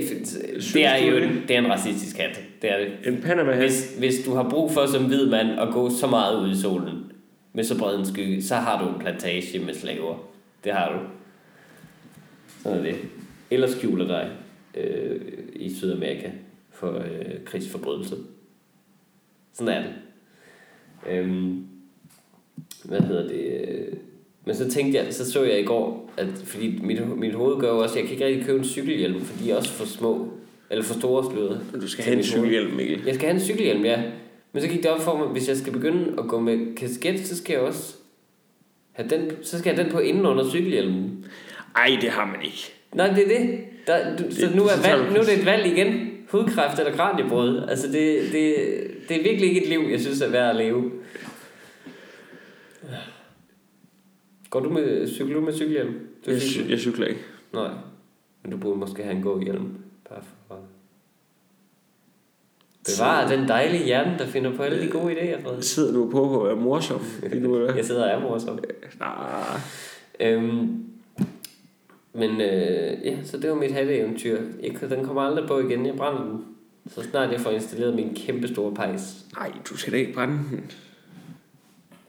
[0.73, 2.41] det er jo en, det er en racistisk hat.
[2.61, 3.13] Det er det.
[3.13, 3.61] En Panama hat.
[3.61, 6.61] Hvis, hvis du har brug for som hvid mand at gå så meget ud i
[6.61, 7.11] solen
[7.53, 10.15] med så bred en skygge, så har du en plantage med slaver.
[10.63, 10.99] Det har du.
[12.65, 12.95] Sådan er det.
[13.51, 14.31] Ellers skjuler dig
[14.77, 15.21] øh,
[15.55, 16.29] i Sydamerika
[16.71, 18.15] for øh, krigsforbrydelse.
[19.53, 19.93] Sådan er det.
[21.09, 21.67] Øhm,
[22.85, 23.97] hvad hedder det?
[24.45, 27.69] Men så tænkte jeg, så så jeg i går, at fordi mit, mit hoved gør
[27.69, 30.33] jo også, jeg kan ikke rigtig købe en cykelhjelm, for de er også for små,
[30.69, 31.61] eller for store sløret.
[31.81, 33.01] Du skal have en cykelhjelm, Mikkel.
[33.05, 34.03] Jeg skal have en cykelhjelm, ja.
[34.53, 37.19] Men så gik det op for mig, hvis jeg skal begynde at gå med kasket,
[37.19, 37.95] så skal jeg også
[38.91, 41.25] have den, så skal jeg have den på inden under cykelhjelmen.
[41.75, 42.73] Ej, det har man ikke.
[42.93, 43.59] Nej, det er det.
[43.87, 46.11] Der, du, så Det- nu er, så valg, du- nu er det et valg igen.
[46.31, 47.65] Hudkræft eller kraniebrud.
[47.69, 48.55] Altså, det, det,
[49.09, 50.91] det er virkelig ikke et liv, jeg synes er værd at leve.
[54.49, 55.93] Går du med, cykler du med cykelhjelm?
[56.25, 56.65] Du Jeg, cykler?
[56.65, 57.21] cy- jeg cykler ikke.
[57.53, 57.69] Nej.
[58.43, 59.77] Men du burde måske have en god hjelm.
[60.09, 60.59] Bare for...
[62.85, 65.63] Bevar den dejlige hjerne, der finder på alle de gode idéer, Frederik.
[65.63, 67.01] Sidder du på på at være morsom?
[67.77, 68.59] Jeg sidder og er morsom.
[68.99, 69.59] Nej.
[70.19, 70.85] Øhm,
[72.15, 74.41] men øh, ja, så det var mit hatteeventyr.
[74.63, 75.85] Jeg, den kommer aldrig på igen.
[75.85, 76.45] Jeg brænder den.
[76.87, 79.25] Så snart jeg får installeret min kæmpe store pejs.
[79.35, 80.71] Nej, du skal da ikke brænde den.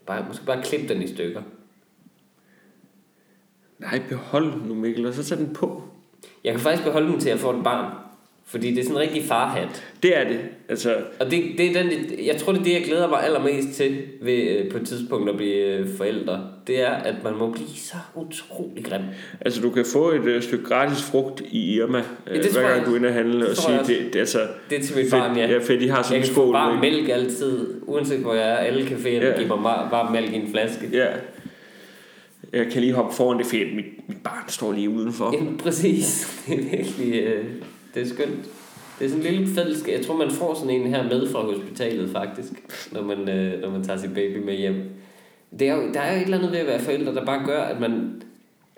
[0.07, 1.43] Bare, måske bare klippe den i stykker.
[3.79, 5.83] Nej, behold den nu, Mikkel, og så tag den på.
[6.45, 8.06] Jeg kan faktisk beholde den til, at jeg får et barn.
[8.49, 9.85] Fordi det er sådan en rigtig farhat.
[10.03, 10.39] Det er det.
[10.69, 11.91] Altså, Og det, det er den,
[12.27, 15.31] jeg tror, det er det, jeg glæder mig allermest til ved, øh, på et tidspunkt
[15.31, 16.47] at blive øh, forældre.
[16.67, 19.01] Det er, at man må blive så utrolig grim.
[19.41, 22.63] altså du kan få et øh, stykke gratis frugt i Irma, Ja, øh, det hver
[22.63, 24.97] gang jeg- du er inde og handle, og sige, det, det, altså, Det er til
[24.97, 25.47] mit barn, ja.
[25.53, 26.53] ja, fedt, de har sådan Jeg en skål.
[26.53, 28.57] varm mælk altid, uanset hvor jeg er.
[28.57, 29.29] Alle caféerne Ja.
[29.31, 29.37] ja.
[29.43, 30.89] giver mig var- varm mælk i en flaske.
[30.93, 31.07] Ja.
[32.53, 33.77] Jeg kan lige hoppe foran det fedt.
[33.77, 35.35] Mit, mit barn står lige udenfor.
[35.35, 36.27] Jamen, præcis.
[36.49, 37.15] Det er virkelig...
[37.23, 37.45] Øh,
[37.97, 38.45] det er skønt.
[38.99, 39.99] Det er sådan en lille fællesskab.
[39.99, 42.53] Jeg tror, man får sådan en her med fra hospitalet, faktisk,
[42.93, 44.83] når man, øh, når man tager sin baby med hjem.
[45.59, 47.47] Det er jo, der er jo et eller andet ved at være forældre, der bare
[47.47, 48.23] gør, at man...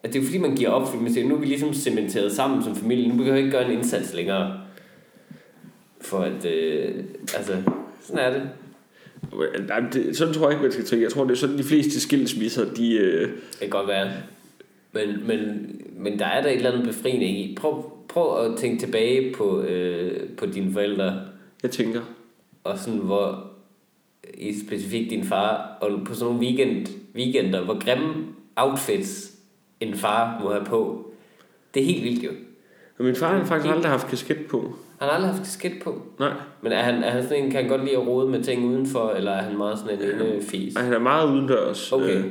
[0.03, 1.75] At det er jo fordi, man giver op, fordi man siger, nu er vi ligesom
[1.75, 3.09] cementeret sammen som familie.
[3.09, 4.61] Nu behøver vi ikke gøre en indsats længere.
[6.01, 6.45] For at...
[6.45, 6.95] Øh,
[7.37, 7.57] altså,
[8.03, 8.43] sådan er det.
[9.69, 11.03] Nej, det, sådan tror jeg ikke, man skal tænke.
[11.03, 12.95] Jeg tror, det er sådan, de fleste skilsmisser, de...
[12.95, 14.11] Øh, Det kan godt være.
[14.93, 17.57] Men, men, men der er der et eller andet befriende i.
[17.61, 21.21] Prøv, prøv at tænke tilbage på, øh, på dine forældre,
[21.63, 22.01] jeg tænker.
[22.65, 23.45] og sådan hvor
[24.35, 29.33] i specifikt din far, og på sådan nogle weekend, weekender, hvor grimme outfits
[29.81, 31.11] en far må have på.
[31.75, 32.31] Det er helt vildt jo.
[32.99, 34.61] Og min far har faktisk aldrig haft kasket på.
[34.99, 36.03] Han har aldrig haft kasket på.
[36.19, 36.33] Nej.
[36.63, 38.65] Men er han, er han sådan en, kan han godt lide at rode med ting
[38.65, 40.77] udenfor, eller er han meget sådan en inde fis?
[40.77, 41.93] Han er meget udendørs.
[41.93, 42.19] Okay.
[42.19, 42.25] Øh,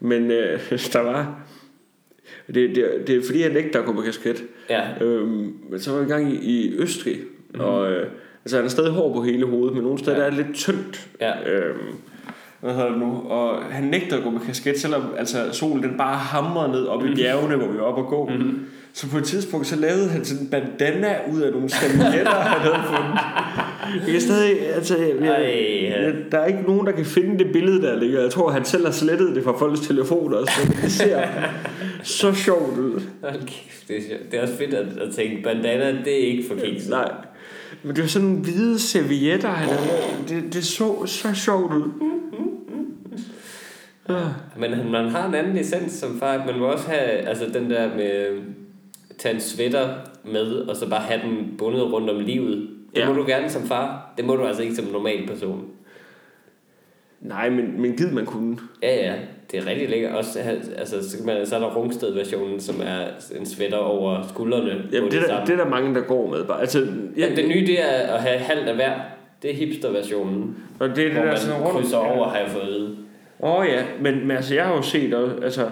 [0.00, 0.60] men øh,
[0.92, 1.40] der var...
[2.46, 4.42] Det, det, det er fordi, jeg nægter at gå på kasket.
[4.70, 7.16] Ja, Øhm, men så var jeg i gang i, i Østrig.
[7.16, 7.60] Mhm.
[7.62, 7.68] Mm.
[7.68, 8.06] Og, øh,
[8.44, 10.22] altså, han har stadig hår på hele hovedet, men nogle steder Ja.
[10.24, 11.08] er det lidt tyndt.
[11.20, 11.50] ja.
[11.50, 11.78] Øhm,
[12.60, 13.22] hvad hedder det nu?
[13.28, 17.02] Og han nægter at gå med kasket, selvom altså, solen den bare hamrer ned op
[17.02, 17.12] Mhm.
[17.12, 18.28] i bjergene, hvor vi var oppe og gå.
[18.28, 18.60] Mm-hmm.
[18.92, 22.60] Så på et tidspunkt, så lavede han sådan en bandana ud af nogle servietter, han
[22.60, 23.20] havde fundet.
[24.06, 25.16] Jeg kan stadig, altså, jeg,
[25.90, 28.20] jeg, der er ikke nogen, der kan finde det billede, der ligger.
[28.20, 31.20] Jeg tror, han selv har slettet det fra folks telefoner, så det ser
[32.04, 33.00] så sjovt ud.
[33.22, 34.30] Hold kæft, det er, sjovt.
[34.32, 36.88] det er også fedt at, at tænke, bandana, det er ikke for kiks.
[36.88, 37.12] Nej.
[37.82, 40.42] Men det var sådan hvide servietter, han havde.
[40.42, 41.90] Det, det så så sjovt ud.
[44.08, 44.20] Ja.
[44.58, 46.46] Men man har en anden essens som far.
[46.46, 48.42] Man må også have altså den der med
[49.18, 52.68] tage en sweater med, og så bare have den bundet rundt om livet.
[52.94, 53.08] Det Ja.
[53.08, 54.14] må du gerne som far.
[54.16, 55.64] Det må du altså ikke som normal person.
[57.20, 58.58] Nej, men, men gid man kunne.
[58.82, 59.14] Ja, ja.
[59.50, 60.12] Det er rigtig lækkert.
[60.12, 63.04] Også, have- altså, så, kan man, så er der Rungsted-versionen, som er
[63.40, 64.82] en sweater over skuldrene.
[64.92, 66.44] Jamen, det, er der, det er der mange, der går med.
[66.44, 66.60] Bare.
[66.60, 68.92] Altså, ja, det nye, det er at have halvt af hver.
[69.42, 70.56] Det er hipster-versionen.
[70.80, 71.76] og det er det Hvor der man sådan rundt.
[71.76, 72.96] krydser over, har jeg fået.
[73.40, 75.66] Åh oh, ja, men, men altså, jeg har jo set også, altså,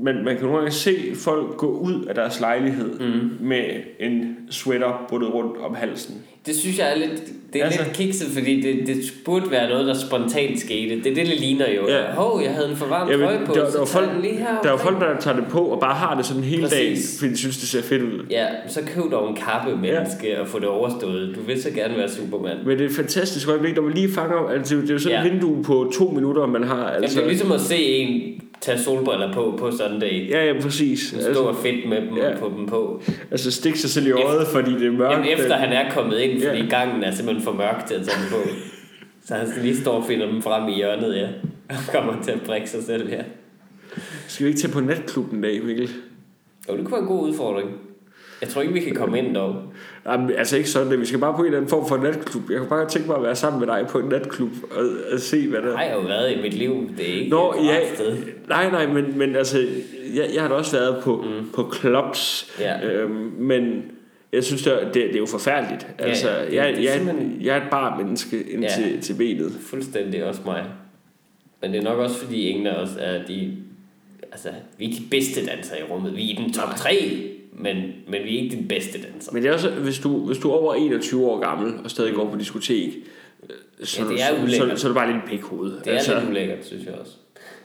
[0.00, 3.46] men man kan nogle gange se folk gå ud af deres lejlighed mm.
[3.46, 3.64] med
[4.00, 6.14] en sweater bundet rundt om halsen.
[6.46, 9.50] Det synes jeg er lidt, det er Altså- altså, lidt kikset, fordi det, det burde
[9.50, 10.94] være noget, der spontant skete.
[10.96, 11.88] Det er det, det ligner jo.
[11.88, 11.96] Ja.
[11.98, 12.12] Ja.
[12.12, 14.60] Hov, jeg havde en for varm Jamen, trøje på, der- der så folk- lige her
[14.62, 16.96] Der er jo folk, der tager det på og bare har det sådan hele dagen,
[17.18, 18.26] fordi de synes, det ser fedt ud.
[18.30, 20.40] Ja, så køb dog en kappe, menneske, ja.
[20.40, 21.34] og få det overstået.
[21.36, 22.56] Du vil så gerne være Superman.
[22.66, 25.18] Men det er et fantastisk øjeblik, når man lige fanger, altså det er jo sådan
[25.20, 25.30] et Ja.
[25.30, 26.84] vindue på to minutter, man har.
[26.86, 30.30] Altså, Altså, det er ligesom at se en tage solbriller på på Sunday.
[30.30, 31.00] Ja, ja, præcis.
[31.08, 32.28] Stå Altså, og fedt med dem Ja.
[32.30, 32.36] ja.
[32.38, 33.02] på dem på.
[33.30, 35.12] altså stikke sig selv i øjet, fordi det er mørkt.
[35.12, 36.66] Jamen efter han er kommet ind, fordi Ja.
[36.78, 38.48] gangen er simpelthen for mørk til at tage dem på.
[39.26, 41.28] Så han skal lige stå og finde dem frem i hjørnet, ja.
[41.68, 43.22] Og kommer til at brække sig selv, ja.
[44.28, 45.90] Skal vi ikke tage på natklubben en dag, Mikkel?
[46.68, 47.70] Jo, det kunne være en god udfordring.
[48.42, 49.56] Jeg tror ikke, vi kan komme ind dog.
[50.06, 52.50] Jamen, altså ikke sådan, vi skal bare på en eller anden form for natklub.
[52.50, 55.20] Jeg kan bare tænke mig at være sammen med dig på en natklub og, og
[55.20, 56.90] se, hvad der Jeg har jo været i mit liv.
[56.98, 58.16] Det er ikke Nå, et ja, sted.
[58.48, 59.58] nej, nej, men, men altså,
[60.14, 61.48] jeg, jeg har da også været på, mm.
[61.54, 62.90] på clubs, Ja.
[62.90, 63.82] øhm, men
[64.32, 65.86] jeg synes, det, er- det, det er jo forfærdeligt.
[66.00, 68.62] Ja, Altså, ja, det- jeg, det er jeg, simpelthen- jeg er et bare menneske ind
[68.62, 68.68] Ja.
[68.76, 69.52] til, til benet.
[69.60, 70.64] Fuldstændig også mig.
[71.62, 73.52] Men det er nok også, fordi ingen af os er de...
[74.32, 76.16] Altså, vi er de bedste dansere i rummet.
[76.16, 77.12] Vi er i den top 3,
[77.52, 77.76] men,
[78.08, 79.32] men vi er ikke den bedste danser.
[79.32, 82.14] Men det er også, hvis du, hvis du er over 21 år gammel og stadig
[82.14, 82.94] går på diskotek,
[83.42, 84.80] øh, så, Ja, det er så, så, ulækkert.
[84.80, 85.72] så, er du bare lidt en pikhoved.
[85.72, 86.18] Det er altså.
[86.18, 87.12] lidt ulækkert, synes jeg også.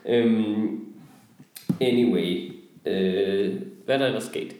[0.09, 0.79] Øhm,
[1.81, 2.51] anyway.
[2.85, 3.53] Øh,
[3.85, 4.55] hvad er der ellers sket?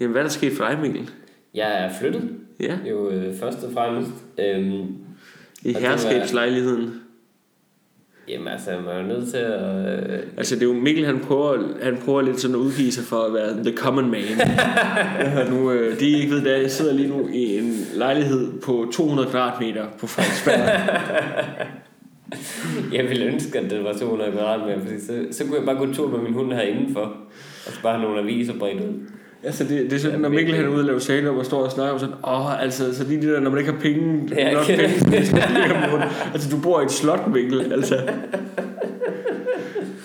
[0.00, 1.10] Jamen, hvad er der sket for dig, Mikkel?
[1.54, 2.30] Jeg er flyttet,
[2.60, 4.10] Ja, jo øh, først og fremmest.
[4.38, 4.86] Øhm,
[5.64, 6.99] i herskabslejligheden.
[8.32, 10.10] Jamen altså, man er jo nødt til at...
[10.10, 13.04] Øh, Altså, det er jo Mikkel, han prøver, han prøver lidt sådan at udgive sig
[13.04, 14.22] for at være the common man.
[15.34, 18.86] har nu, øh, de ikke ved det, jeg sidder lige nu i en lejlighed på
[18.92, 20.68] 200 kvadratmeter på Frederiksberg.
[22.92, 25.92] Jeg ville ønske, at det var 200 kvadratmeter, fordi så, så kunne jeg bare gå
[25.92, 27.00] tur med min hund herinde for,
[27.66, 28.94] og så bare have nogle aviser bredt ud.
[29.44, 31.70] altså, det, det er sådan, når Mikkel han er ude og lave og står og
[31.70, 34.52] snakker om sådan, åh, altså, så lige det der, når man ikke har penge, Ja,
[34.52, 34.82] nok penge,
[36.32, 38.00] altså, du bor i et slot, Mikkel, altså.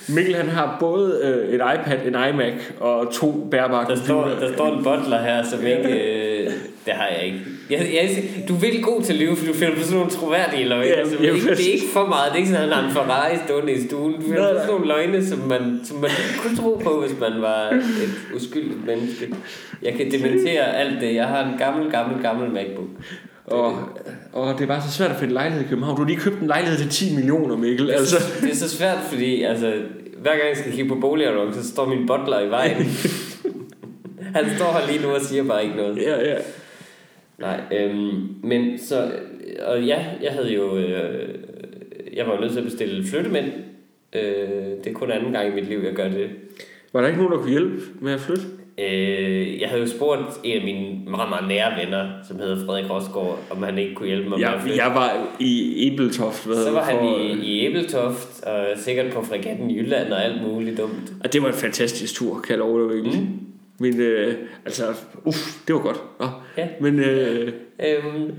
[0.09, 4.53] Mikkel han har både øh, et iPad, en iMac og to bærbare Der står, der
[4.53, 5.89] står en butler her, som ikke...
[5.89, 6.51] Øh,
[6.85, 7.39] det har jeg ikke.
[7.69, 10.11] Jeg, jeg, du er virkelig god til at lyve, for du finder på sådan nogle
[10.11, 10.85] troværdige løgne.
[10.85, 12.25] Ja, Ja, som ikke, det er ikke for meget.
[12.31, 14.13] Det er ikke sådan, at han har en Ferrari stående i stuen.
[14.13, 16.09] Du finder Nej, på sådan nogle løgne, som man, som man
[16.41, 19.29] kunne tro på, hvis man var et uskyldigt menneske.
[19.81, 21.15] Jeg kan dementere alt det.
[21.15, 22.87] Jeg har en gammel, gammel, gammel MacBook.
[23.45, 23.75] Og,
[24.33, 25.95] og det er bare så svært at finde lejlighed i København.
[25.95, 27.91] Du har lige købt en lejlighed til 10 millioner, Mikkel.
[27.91, 29.73] Altså, Det er så svært, fordi altså,
[30.21, 32.77] hver gang jeg skal kigge på boligannoncer, så står min butler i vejen.
[34.35, 35.97] Han står her lige nu og siger bare ikke noget.
[35.97, 36.35] ja, ja.
[37.37, 39.11] Nej, øhm, men så...
[39.67, 40.77] Og ja, jeg havde jo...
[40.77, 41.29] Øh,
[42.15, 43.45] jeg var jo nødt til at bestille flyttemænd.
[44.15, 44.21] Øh,
[44.83, 46.29] det er kun anden gang i mit liv, jeg gør det.
[46.93, 48.43] Var der ikke nogen, der kunne hjælpe med at flytte?
[48.77, 52.89] Øh, jeg havde jo spurgt en af mine meget, meget nære venner, som hedder Frederik
[52.89, 54.83] Rosgaard, om han ikke kunne hjælpe mig med at flytte.
[54.83, 56.45] jeg var i Ebeltoft.
[56.45, 60.13] Hvad Så var det, han for, i, i Æbeltoft, og sikkert på Fregatten i Jylland
[60.13, 61.13] og alt muligt dumt.
[61.23, 63.21] Og det var en fantastisk tur, kan jeg love dig, Mikkel.
[63.21, 63.27] Mm.
[63.79, 64.33] Men, øh,
[64.65, 64.83] altså,
[65.23, 66.01] uff, det var godt.
[66.19, 66.25] Nå.
[66.57, 66.67] Ja.
[66.79, 67.51] Men, øh,
[67.87, 68.31] Øhm,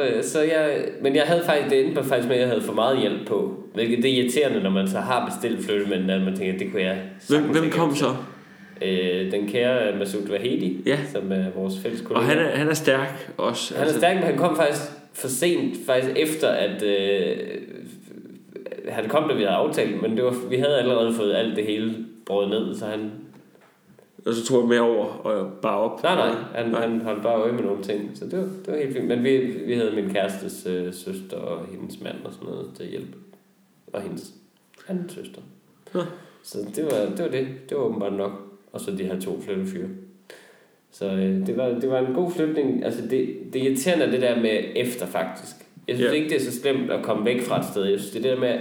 [0.00, 2.72] øh, så jeg, men jeg havde faktisk, det endte faktisk med, at jeg havde for
[2.72, 3.54] meget hjælp på.
[3.74, 6.82] Hvilket det er irriterende, når man så har bestilt flyttemænd, at man tænker, det kunne
[6.82, 8.06] jeg hvem, hvem kom så?
[8.82, 10.98] Øh, den kære Masoud Vahedi, Ja.
[11.12, 12.20] som er vores fælles kollega.
[12.20, 13.76] Og han er, han er stærk også.
[13.76, 14.82] han er stærk, men han kom faktisk
[15.14, 17.36] for sent, faktisk efter, at øh,
[18.88, 21.64] han kom, da vi havde aftalt, men det var, vi havde allerede fået alt det
[21.66, 21.94] hele
[22.26, 23.10] båret ned, så han...
[24.26, 26.02] Og så tog jeg med over og bare op.
[26.02, 28.76] Nej, nej, han, han holdt bare øje med nogle ting, så det var, det var
[28.76, 29.06] helt fint.
[29.08, 32.86] Men vi, vi havde min kærestes øh, søster og hendes mand og sådan noget til
[32.86, 33.16] hjælp.
[33.92, 34.32] Og hendes
[34.88, 35.40] anden søster.
[35.94, 36.00] Ja.
[36.42, 37.46] Så det var, det var det.
[37.68, 38.32] Det var åbenbart nok.
[38.72, 39.88] Og så de her to flyttefyre.
[40.92, 42.84] Så øh, det, var, det var en god flytning.
[42.84, 45.56] Altså det, det irriterende er det der med efter faktisk.
[45.88, 46.16] Jeg synes Ja.
[46.16, 47.84] ikke, det er så slemt at komme væk fra et sted.
[47.84, 48.60] Jeg synes, det er det der med...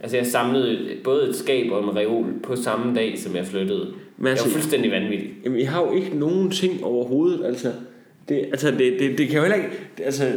[0.00, 3.94] Altså jeg samlede både et skab og en reol på samme dag, som jeg flyttede.
[4.20, 5.30] Men Jeg altså, var fuldstændig vanvittig.
[5.44, 7.72] Jamen, jeg har jo ikke nogen ting overhovedet, altså.
[8.28, 9.68] Det, altså, det, det, det kan jo heller ikke...
[9.98, 10.32] det- Altså,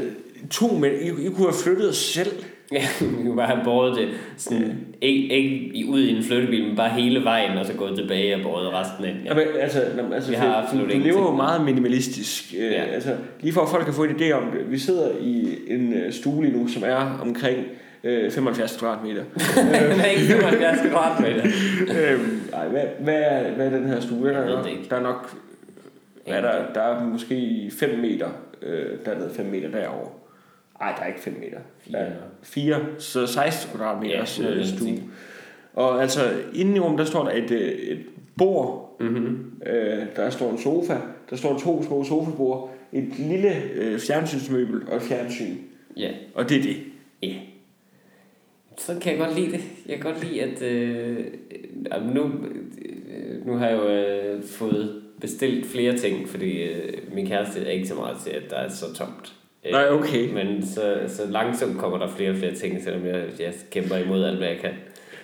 [0.52, 2.32] to mænd, I, I kunne have flyttet os selv.
[2.72, 2.84] Ja,
[3.18, 6.76] vi kunne bare have båret det sådan, ikke, ikke i- ud i en flyttebil, men
[6.76, 9.16] bare hele vejen, og så gået tilbage og båret resten af.
[9.26, 9.34] Ja.
[9.34, 9.80] Men, altså,
[10.14, 12.54] altså Vi har absolut du lever jo meget minimalistisk.
[12.60, 12.84] Øh, Ja.
[12.84, 14.72] altså, lige for at folk kan få en idé om det.
[14.72, 17.58] Vi sidder i en øh, stue lige nu, som er omkring
[18.04, 19.24] øh, 75 kvadratmeter.
[19.92, 21.44] Den er ikke 75 kvadratmeter.
[22.12, 24.30] øhm, ej, hvad, hvad, er, hvad er den her stue?
[24.30, 25.36] Der er, nok, der er nok...
[26.28, 28.28] Hvad er der, der er måske 5 meter
[28.62, 30.10] øh, dernede, 5 meter derovre.
[30.80, 31.58] Nej, der er ikke 5 meter.
[31.92, 32.12] Der er
[32.44, 35.00] 4, så 16 kvadratmeters Ja, den stue.
[35.74, 36.22] Og altså,
[36.54, 38.00] inde i rummet, der står der et, øh, et
[38.38, 38.98] bord.
[39.00, 39.52] Mm-hmm.
[39.66, 40.98] Øh, der står en sofa.
[41.30, 42.74] Der står to små sofabord.
[42.94, 45.56] Et lille øh, fjernsynsmøbel og et fjernsyn.
[45.98, 46.78] Ja, Og det er det.
[47.24, 47.34] ja.
[48.78, 49.62] Så kan jeg godt lide det.
[49.88, 50.62] Jeg kan godt lide, at...
[50.62, 51.18] Øh,
[52.14, 57.60] nu, øh, nu har jeg jo øh, fået bestilt flere ting, fordi øh, min kæreste
[57.66, 59.34] er ikke så meget til, at der er så tomt.
[59.66, 60.34] Øh, Nej, okay.
[60.34, 64.24] Men så, så langsomt kommer der flere og flere ting, selvom jeg, jeg kæmper imod
[64.24, 64.72] alt, hvad jeg kan.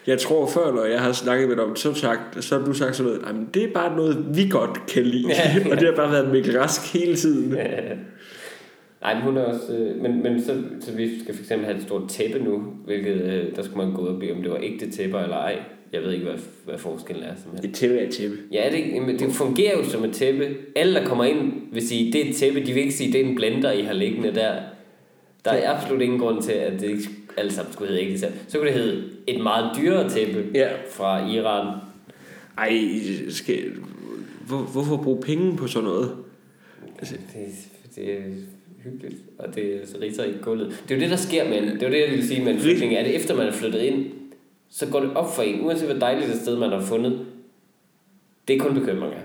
[0.08, 2.66] Jeg tror før, når jeg har snakket med dig om det, så, sagt, så har
[2.66, 5.28] du sagt sådan noget, "Ej, men det er bare noget, vi godt kan lide.
[5.28, 5.70] Ja, ja.
[5.72, 7.58] og det har bare været Mikkel Rask hele tiden.
[9.02, 9.74] Nej, men hun er også...
[9.74, 13.56] Øh, men, men så, så vi skal eksempel have et stort tæppe nu, hvilket øh,
[13.56, 15.60] der skulle man gå op i, om det var ægte tæpper eller ej.
[15.94, 17.36] Jeg ved ikke, hvad, hvad forskellen er.
[17.36, 17.70] Simpelthen.
[17.70, 18.38] Et tæppe er et tæppe.
[18.52, 20.56] Ja, det, jamen, det fungerer jo som et tæppe.
[20.76, 22.60] Alle, der kommer ind, vil sige, det er et tæppe.
[22.60, 24.56] De vil ikke sige, det er en blender, I har liggende der.
[25.46, 27.04] Der er absolut ingen grund til, at det ikke
[27.38, 28.38] alle sammen skulle hedde ægte tæppe.
[28.48, 30.70] Så kunne det hedde et meget dyrere tæppe Ja.
[30.92, 31.76] fra Iran.
[32.58, 32.80] Ej,
[33.30, 33.60] skal,
[34.48, 36.12] hvor, hvorfor bruge penge på sådan noget?
[37.00, 37.20] Det,
[37.96, 38.18] det er
[38.84, 40.84] hyggeligt, og det riser i gulvet.
[40.89, 42.44] Det er jo det, der sker med en, det er jo det, jeg ville sige
[42.44, 44.06] med en flytning, er det efter man er flyttet ind,
[44.70, 47.26] så går det op for en, uanset hvor dejligt et sted man har fundet,
[48.48, 49.18] det er kun bekymringer.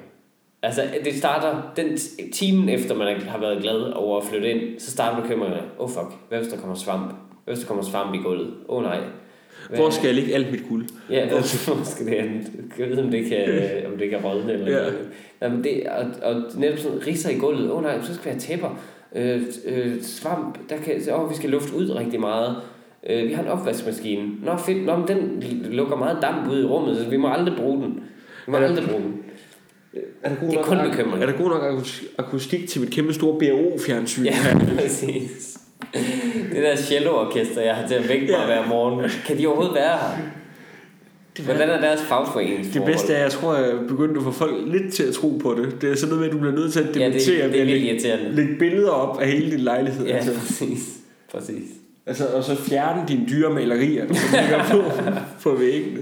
[0.62, 1.99] Altså, det starter den
[2.33, 5.62] timen efter, man har været glad over at flytte ind, så starter bekymringerne.
[5.79, 7.14] Åh oh, fuck, hvad hvis der kommer svamp?
[7.45, 8.55] Hvad hvis der kommer svamp i gulvet?
[8.69, 9.01] Åh oh, nej.
[9.69, 10.87] Hvad- Hvor skal jeg lægge alt mit guld?
[11.11, 12.47] Ja, hvor, hvor skal det hen?
[12.79, 13.47] Jeg ved, om det kan,
[13.93, 14.77] om det kan rådne eller Ja.
[14.79, 15.09] noget.
[15.43, 17.71] Jamen det, og, og netop sådan riser i gulvet.
[17.71, 18.81] Åh oh, nej, så skal vi have tæpper.
[19.14, 22.57] Øh, øh, svamp, der kan, åh, vi skal lufte ud rigtig meget.
[23.11, 24.29] Øh, vi har en opvaskemaskine.
[24.44, 24.87] Nå, fedt.
[24.87, 28.00] Nå, men den lukker meget damp ud i rummet, så vi må aldrig bruge den.
[28.46, 29.14] Vi må Er aldrig bruge den.
[30.22, 31.22] Er der god Det er nok, kun bekymring.
[31.22, 34.24] Er der god nok akus- akustik til mit kæmpe store BRO-fjernsyn?
[34.24, 34.35] Ja,
[34.79, 35.59] præcis.
[36.53, 38.46] Det der cello-orkester, jeg har til at vække mig Ja.
[38.46, 39.11] hver morgen.
[39.27, 40.22] Kan de overhovedet være her?
[41.42, 42.87] Hvordan er deres fagforeningsforhold?
[42.87, 45.38] Det bedste er, at jeg tror, jeg begyndte at få folk lidt til at tro
[45.42, 45.81] på det.
[45.83, 47.64] Det er sådan noget med, at du bliver nødt til at Ja, det, det er
[47.66, 50.07] lidt lægge, billeder op af hele din lejlighed.
[50.07, 51.01] Ja, Altså, præcis.
[51.31, 51.70] Præcis.
[52.07, 54.83] altså, og så fjerne dine dyre malerier, som ligger på,
[55.51, 56.01] på væggene.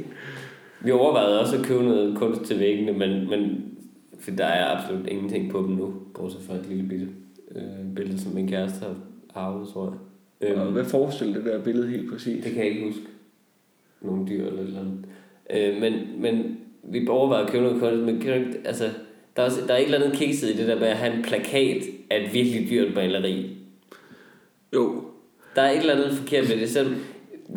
[0.81, 3.65] Vi overvejede også at købe noget kunst til væggene, men, men
[4.21, 7.07] for der er absolut ingenting på dem nu, bortset fra et lille bitte
[7.57, 8.95] øh, billede, som min kæreste har
[9.35, 10.57] arvet, tror jeg.
[10.57, 12.45] Og Øhm, hvad forestiller det der billede helt præcis?
[12.45, 13.01] det kan jeg ikke huske.
[14.03, 15.05] Nogle dyr eller et eller andet.
[15.53, 18.85] Øh, men, men vi overvejede at købe noget kunst, men altså,
[19.37, 21.17] der er, også, der er et eller andet kikset i det der med at have
[21.17, 23.57] en plakat af et virkelig dyrt maleri.
[24.75, 25.05] Jo,
[25.57, 26.71] Der er et eller andet forkert ved det.
[26.71, 26.95] Selv,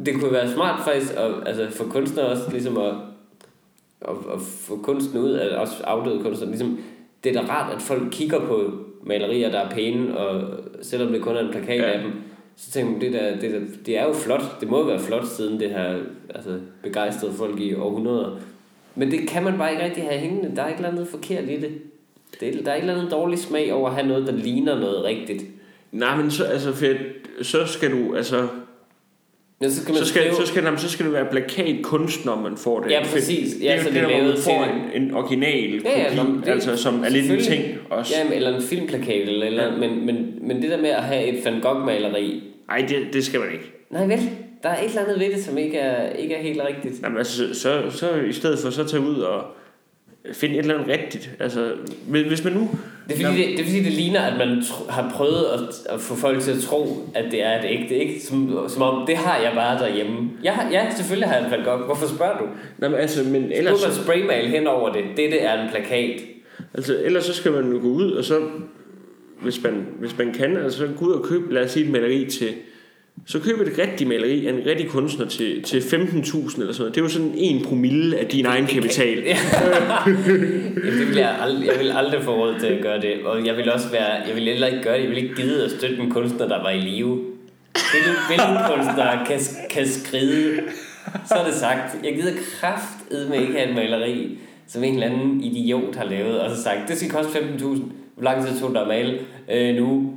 [0.05, 2.93] det kunne være smart faktisk at, altså, for kunstnere også ligesom at,
[4.01, 6.79] at, at få kunsten ud, at også afdøde kunstnere, ligesom,
[7.23, 8.71] det er da rart, at folk kigger på
[9.03, 11.91] malerier, der er pæne, og selvom det kun er en plakat ja.
[11.91, 12.11] af dem,
[12.57, 14.61] så tænker man, det, der, det, der, det er jo flot.
[14.61, 15.99] Det må jo være flot, siden det har
[16.35, 18.37] altså, begejstret folk i århundreder.
[18.95, 20.55] Men det kan man bare ikke rigtig have hængende.
[20.55, 21.69] Der er et eller andet forkert i det.
[22.39, 24.79] det er, der er et eller andet dårlig smag over at have noget, der ligner
[24.79, 25.43] noget rigtigt.
[25.91, 26.85] nej, men så, altså, for,
[27.41, 28.47] så skal du, altså,
[29.61, 32.25] Ja, så skal man så skal, skrive- så skal, jamen, så skal det være plakatkunst,
[32.25, 32.91] når man får det.
[32.91, 33.53] Ja, præcis.
[33.53, 34.63] Det, Ja, er jo så det, det er der, hvor man får
[34.95, 38.13] en, en original kopi, Ja, ja, men det- altså, som er lidt en ting også.
[38.29, 39.77] Ja, eller en filmplakat, eller, eller Ja.
[39.77, 43.39] men, men, men det der med at have et Van Gogh-maleri, Nej, det, det skal
[43.39, 43.71] man ikke.
[43.89, 44.29] nej vel,
[44.63, 47.03] der er et eller andet ved det, som ikke er, ikke er helt rigtigt.
[47.03, 49.43] Jamen, altså, så, så i stedet for så tage ud og
[50.33, 51.31] finde et eller andet rigtigt.
[51.39, 51.71] Altså,
[52.07, 52.69] hvis man nu...
[53.09, 55.93] Det er fordi, det, det, er fordi, det ligner, at man tr- har prøvet at,
[55.93, 58.21] at få folk til at tro, at det er et ægte, ikke?
[58.21, 60.29] Som, som om, det har jeg bare derhjemme.
[60.43, 61.81] Jeg har, ja, selvfølgelig har jeg en Van Gogh.
[61.85, 62.45] Hvorfor spørger du?
[62.77, 63.81] Nå, men altså, men Ellers...
[63.81, 65.03] Nu man spraymale hen over det.
[65.17, 66.21] Det, det er en plakat.
[66.73, 68.39] altså, ellers så skal man jo gå ud, og så,
[69.41, 71.91] hvis man, hvis man kan, altså så gå ud og købe, lad os sige, et
[71.91, 72.53] maleri til,
[73.25, 76.95] så køb et rigtigt maleri af en rigtig kunstner til, til 15.000 eller sådan noget.
[76.95, 79.23] Det er jo sådan en promille af din egen kapital.
[79.23, 79.37] Ja.
[80.75, 83.23] Det vil jeg, aldrig, jeg vil aldrig få råd til at gøre det.
[83.23, 85.01] Og jeg vil også være, jeg vil heller ikke gøre det.
[85.01, 87.21] Jeg vil ikke gide at støtte en kunstner, der var i live.
[88.27, 90.59] Hvilken, kunstner kan, kan skride?
[91.27, 92.03] Så er det sagt.
[92.03, 96.39] Jeg gider kraft med ikke have et maleri, som en eller anden idiot har lavet,
[96.39, 97.81] og så sagt, det skal koste 15.000.
[98.15, 99.19] Hvor lang tid tog det at male?
[99.51, 100.13] Øh, nu.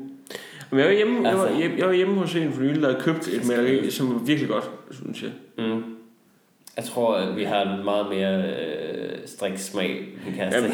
[0.71, 2.83] Men jeg var hjemme, jeg var, Altså- jeg, jeg var hjemme hos en for nylig,
[2.83, 5.31] der havde købt et maleri, som var virkelig godt, synes jeg.
[5.59, 5.83] Mm.
[6.77, 10.59] Jeg tror, at vi har en meget mere øh, strik smag, min kæreste.
[10.59, 10.73] Jamen,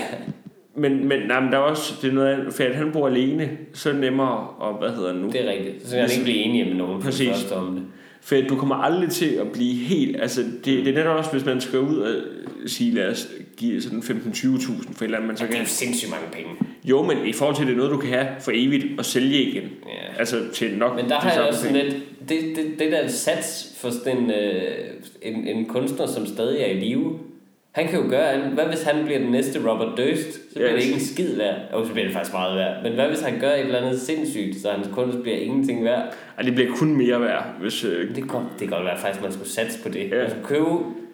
[0.76, 3.06] Men, men, nej, men der er også, det er noget andet, for at han bor
[3.08, 5.28] alene, så er det nemmere, og hvad hedder det nu?
[5.30, 5.82] Det er rigtigt.
[5.82, 7.02] Så skal jeg ikke blive enige med nogen.
[7.02, 7.52] Præcis.
[7.52, 7.82] om det.
[8.24, 10.20] For du kommer aldrig til at blive helt...
[10.20, 12.14] Altså, det, det er netop også, hvis man skal ud og
[12.66, 15.62] sige, lad os give sådan 15-20.000 for et eller andet, man så Det er kan...
[15.64, 16.50] jo sindssygt mange penge.
[16.84, 19.42] Jo, men i forhold til, det er noget, du kan have for evigt og sælge
[19.42, 19.62] igen.
[19.62, 20.18] Ja.
[20.18, 21.94] Altså til nok Men der de har jeg også sådan lidt,
[22.28, 24.62] det, det, det der sats for sådan en, øh,
[25.22, 27.18] en, en kunstner, som stadig er i live,
[27.74, 28.48] han kan jo gøre, andet.
[28.50, 30.74] hvad hvis han bliver den næste Robert Durst, så bliver Ja.
[30.76, 33.20] det ikke en skid værd, og så bliver det faktisk meget værd, men hvad hvis
[33.20, 36.70] han gør et eller andet sindssygt, så hans kunst bliver ingenting værd, Ej, det bliver
[36.76, 37.84] kun mere værd, hvis...
[37.84, 40.10] Øh, det kan, godt- det kan godt være faktisk, man skulle satse på det.
[40.10, 40.16] Ja.
[40.16, 40.66] Man skulle købe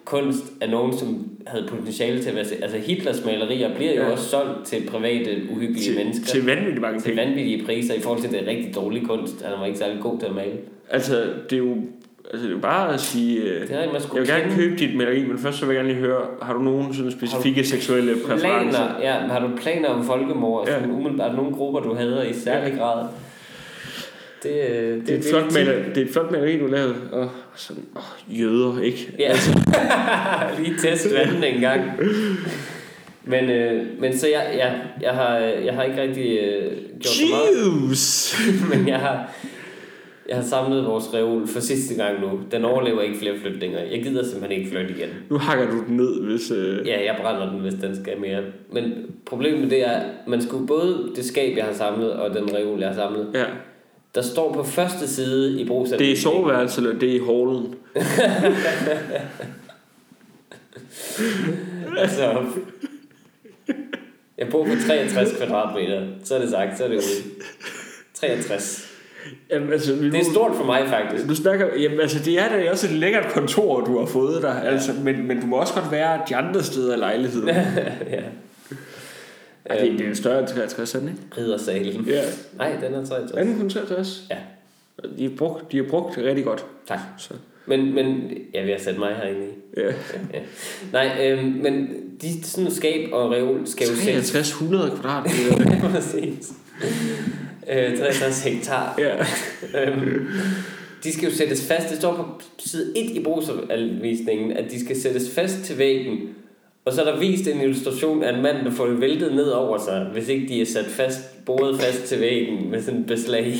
[0.05, 4.11] kunst af nogen, som havde potentiale til at være, altså Hitlers malerier bliver jo Ja.
[4.11, 6.27] også solgt til private, uhyggelige til, mennesker.
[6.27, 9.43] til vanvittigt mange til vanvittige priser i forhold til det er rigtig dårlig kunst.
[9.45, 10.53] Han var ikke særlig god til at male.
[10.91, 11.77] Altså, det er jo,
[12.31, 13.41] altså, det er bare at sige...
[13.43, 14.57] Øh, Det har man jeg vil gerne kende.
[14.57, 17.13] købe dit maleri, men først så vil jeg gerne lige høre, har du nogen sådan
[17.13, 18.87] specifikke seksuelle præferencer?
[18.99, 20.67] Planer, ja, har du planer om folkemord?
[20.69, 20.73] Ja.
[20.75, 20.81] Ja.
[20.81, 23.07] Sådan, umiddelbart, er nogle grupper, du hader i særlig grad?
[24.43, 26.97] Det, øh, det, Det er, et flot maleri, det er et flot maleri, du lavet.
[27.13, 29.13] Og sådan, åh, jøder, ikke?
[29.19, 29.33] Ja,
[30.59, 31.83] lige test vandet en gang.
[33.25, 37.23] Men, øh, men så jeg, jeg, jeg, har, jeg har ikke rigtig øh, gjort så
[37.31, 38.35] meget, Jews!
[38.75, 39.33] men jeg har,
[40.29, 42.41] jeg har samlet vores reol for sidste gang nu.
[42.53, 43.81] Den overlever ikke flere flytninger.
[43.81, 45.09] Jeg gider simpelthen ikke flytte igen.
[45.31, 46.51] Nu hakker du den ned, hvis...
[46.51, 46.87] Øh...
[46.87, 48.43] Ja, jeg brænder den, hvis den skal mere.
[48.73, 48.93] Men
[49.27, 52.79] problemet med det er, man skulle både det skab, jeg har samlet, og den reol,
[52.81, 53.45] jeg har samlet, Ja.
[54.15, 56.17] der står på første side i Det er brugsanvisningen.
[56.17, 57.75] soveværelset, eller det er i hallen?
[61.99, 62.45] altså,
[64.39, 67.31] jeg bor på 63 kvadratmeter, så er det sagt, så er det ude.
[68.15, 68.90] 63.
[69.51, 71.29] Jamen, altså, vi, Det er stort for mig faktisk.
[71.29, 74.53] Du snakker, jamen, altså, det er da også et lækkert kontor, du har fået der.
[74.53, 77.49] Altså, men, men du må også godt være de andre steder i lejligheden.
[78.11, 78.23] ja.
[79.65, 81.21] Ej, det, det er en større end 63, er den ikke?
[81.39, 82.05] Riddersalen.
[82.05, 82.23] Ja.
[82.59, 83.31] Nej, den er 63.
[83.31, 84.23] Er den kun 63?
[84.31, 84.37] Ja.
[85.19, 86.67] De har brugt, de har brugt det rigtig godt.
[86.89, 86.99] Tak.
[87.19, 87.35] Så,
[87.67, 89.81] Men, men jeg vil have sat mig herinde i.
[89.81, 89.87] ja.
[90.35, 90.41] Ja.
[90.93, 91.89] Nej, øhm, men
[92.23, 95.81] de sådan skab og reol skal jo sættes 6300 kvadratmeter.
[95.93, 96.53] Præcis.
[97.71, 98.95] Øh, 63 hektar.
[98.99, 99.17] ja.
[99.81, 100.27] Øhm,
[101.05, 101.91] de skal jo sættes fast.
[101.91, 106.19] Det står på side 1 i brugsanvisningen, at de skal sættes fast til væggen.
[106.85, 109.49] Og så er der vist en illustration af en mand, der får det væltet ned
[109.49, 113.07] over sig, hvis ikke de er sat fast, boret fast til væggen med sådan et
[113.07, 113.55] beslag.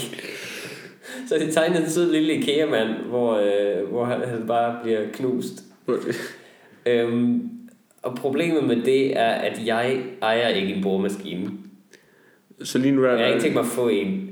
[1.29, 5.63] Så de tegnet en sød lille IKEA-mand, hvor, øh, hvor han, han bare bliver knust.
[6.87, 7.51] Øhm,
[8.03, 11.51] og problemet med det er, at jeg ejer ikke en boremaskine.
[12.63, 14.31] Så lige nu er Jeg har der ikke tænkt mig at få en.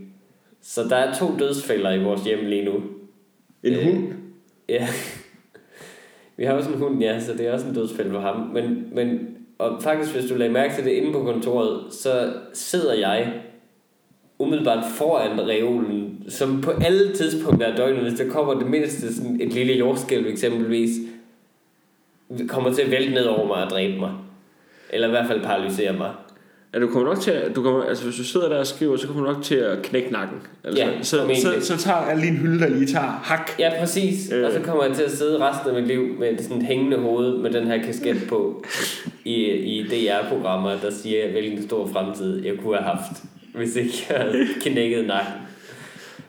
[0.63, 2.75] Så der er to dødsfælder i vores hjem lige nu.
[3.63, 4.07] en øh, hund.
[4.69, 4.89] Ja.
[6.37, 8.37] Vi har også en hund, ja, så det er også en dødsfælde for ham.
[8.41, 12.95] Men, men og faktisk, hvis du lagde mærke til det inde på kontoret, så sidder
[12.95, 13.33] jeg
[14.39, 19.41] umiddelbart foran reolen, som på alle tidspunkter af døgnet, hvis der kommer det mindste sådan
[19.41, 20.91] et lille jordskælv eksempelvis,
[22.49, 24.13] kommer til at vælte ned over mig og dræbe mig.
[24.91, 26.13] Eller i hvert fald paralysere mig.
[26.75, 28.97] Ja, du kommer nok til at, du kommer, altså hvis du sidder der og skriver,
[28.97, 30.39] så kommer du nok til at knække nakken.
[30.65, 31.63] Altså, Ja, så, så, formentlig.
[31.63, 33.51] så, tager jeg lige en hylde, der lige tager hak.
[33.59, 34.33] Ja, præcis.
[34.33, 34.47] Øh.
[34.47, 36.97] Og så kommer jeg til at sidde resten af mit liv med sådan et hængende
[36.97, 38.65] hoved med den her kasket på
[39.25, 43.23] i, i DR-programmer, der siger, hvilken stor fremtid jeg kunne have haft,
[43.55, 45.33] hvis ikke jeg havde knækket nakken.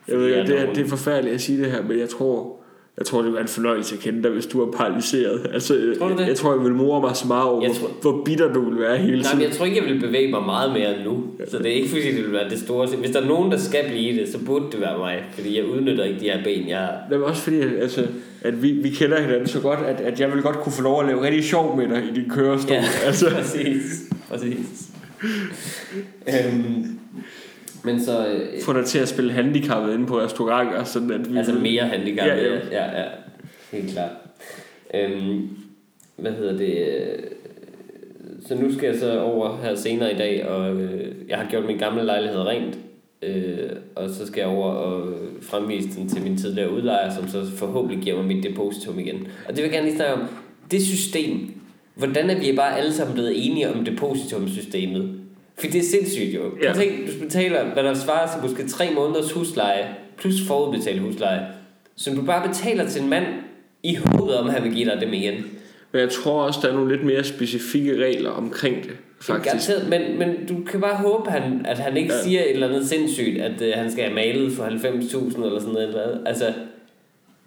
[0.08, 2.59] Jeg ved, det, er, det er forfærdeligt at sige det her, men jeg tror,
[3.00, 5.48] jeg tror, det være en fornøjelse at kende dig, hvis du er paralyseret.
[5.54, 6.20] Altså, Tror du det?
[6.20, 8.54] Jeg, jeg tror, jeg vil more mig så meget over, Jeg hvor, tror- hvor bitter
[8.54, 9.38] du vil være hele Nej, tiden.
[9.38, 11.24] men jeg tror ikke, jeg vil bevæge mig meget mere end nu.
[11.48, 12.88] Så det er ikke fordi, det vil være det store.
[12.88, 15.24] Hvis der er nogen, der skal blive det, så burde det være mig.
[15.34, 16.92] Fordi jeg udnytter ikke de her ben, jeg har.
[17.10, 18.08] Det er også fordi, altså,
[18.42, 21.02] at vi, vi kender hinanden så godt, at, at jeg vil godt kunne få lov
[21.02, 22.72] at lave rigtig sjov med dig i din kørestol.
[22.76, 23.84] Ja, Altså, præcis.
[24.30, 24.90] præcis.
[26.28, 26.99] øhm,
[27.84, 28.28] men så...
[28.28, 31.38] Øh, få dig til at spille handicappet inde på restauranter, sådan at vi...
[31.38, 33.00] Altså mere handicappet, Ja, ja, ja.
[33.02, 33.06] ja.
[33.72, 34.12] Helt klart.
[34.94, 35.48] Øhm,
[36.18, 36.78] hvad hedder det?
[36.78, 37.24] øh,
[38.48, 41.66] Så nu skal jeg så over her senere i dag, og øh, jeg har gjort
[41.66, 42.78] min gamle lejlighed rent.
[43.22, 47.46] Øh, og så skal jeg over og fremvise den til min tidligere udlejer, som så
[47.58, 49.28] forhåbentlig giver mig mit depositum igen.
[49.48, 50.28] Og det vil jeg gerne lige snakke om.
[50.72, 51.52] Det system,
[51.96, 55.20] hvordan er vi bare alle sammen blevet enige om depositumsystemet?
[55.60, 56.42] For det er sindssygt jo.
[56.64, 56.74] Ja.
[56.74, 61.48] Tænk, du betaler, hvad der svarer til måske tre måneders husleje, plus forudbetalt husleje,
[61.96, 63.26] som du bare betaler til en mand,
[63.84, 65.34] i håbet om, at han vil give dig dem igen.
[65.92, 69.46] Men jeg tror også, der er nogle lidt mere specifikke regler omkring det, faktisk.
[69.46, 72.22] Garanteret, men, men du kan bare håbe, han, at han ikke Ja.
[72.24, 75.74] siger et eller andet sindssygt, at uh, han skal have malet for 90.000 eller sådan
[75.74, 76.22] noget.
[76.26, 76.46] Altså,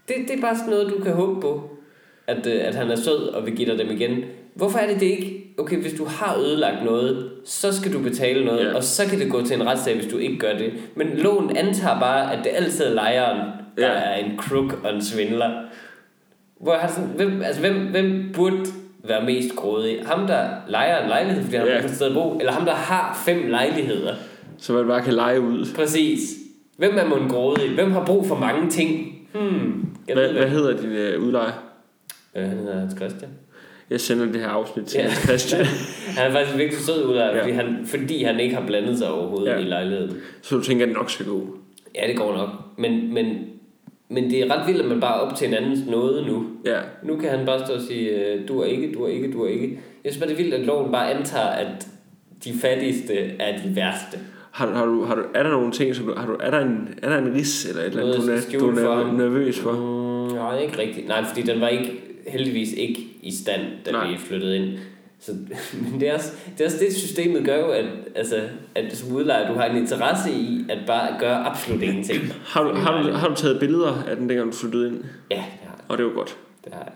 [0.08, 1.70] det, det er bare sådan noget, du kan håbe på,
[2.26, 4.24] at, uh, at han er sød og vil give dig dem igen.
[4.54, 5.54] Hvorfor er det det ikke?
[5.58, 8.74] Okay, hvis du har ødelagt noget, så skal du betale noget, ja.
[8.74, 10.72] og så kan det gå til en retssag, hvis du ikke gør det.
[10.96, 13.38] Men loven antager bare, at det altid er lejeren,
[13.78, 13.92] der ja.
[13.92, 15.50] er en crook og en svindler.
[16.60, 18.64] Hvor har sådan, hvem, altså, hvem, hvem burde
[19.04, 19.98] være mest grådig?
[20.06, 21.74] Ham, der lejer en lejlighed, fordi han Ja.
[21.74, 21.94] har ja.
[21.94, 24.14] sted at bo, eller ham, der har fem lejligheder?
[24.58, 25.66] Så man bare kan lege ud.
[25.74, 26.20] Præcis.
[26.76, 27.74] Hvem er man grådig?
[27.74, 29.18] Hvem har brug for mange ting?
[29.34, 29.86] Hmm.
[30.12, 31.52] Hvad, hvad hedder din øh, udlejer?
[32.36, 33.30] Øh, han hedder Hans Christian.
[33.92, 35.04] Jeg sender det her afsnit til Ja.
[35.04, 35.10] ja.
[35.14, 35.64] Christian.
[36.18, 37.40] Han er faktisk virkelig sød ud af, Ja.
[37.42, 39.58] fordi, han, fordi han ikke har blandet sig overhovedet Ja.
[39.58, 40.16] i lejligheden.
[40.42, 41.46] Så du tænker, at det nok skal gå.
[41.94, 42.48] Ja, det går nok.
[42.78, 43.26] Men, men,
[44.08, 46.46] men det er ret vildt, at man bare op til en andens nåde nu.
[46.66, 46.78] Ja.
[47.02, 49.44] Nu kan han bare stå og sige, øh, du er ikke, du er ikke, du
[49.44, 49.78] er ikke.
[50.04, 51.86] Jeg synes bare, det er vildt, at loven bare antager, at
[52.44, 54.18] de fattigste er de værste.
[54.50, 56.50] Har, du- har du, har du, er der nogle ting, som du, har du, er
[56.50, 59.60] der en, er der en ris eller et eller andet, du, er, du er nervøs
[59.60, 59.72] for?
[59.72, 61.08] Mm, nej, ikke rigtigt.
[61.08, 61.92] Nej, fordi den var ikke,
[62.26, 64.10] heldigvis ikke i stand, da Nej.
[64.10, 64.78] Vi flyttede ind.
[65.20, 65.32] Så,
[65.90, 68.40] men det er, også, det er også det, systemet gør jo, at, altså,
[68.74, 72.20] at som udlejer, du har en interesse i at bare gøre absolut ingenting.
[72.52, 74.96] Har du, har, du, har du taget billeder af den, dengang du flyttede ind?
[75.30, 75.84] Ja, det har jeg.
[75.88, 76.36] Og det var godt.
[76.64, 76.92] Det har jeg.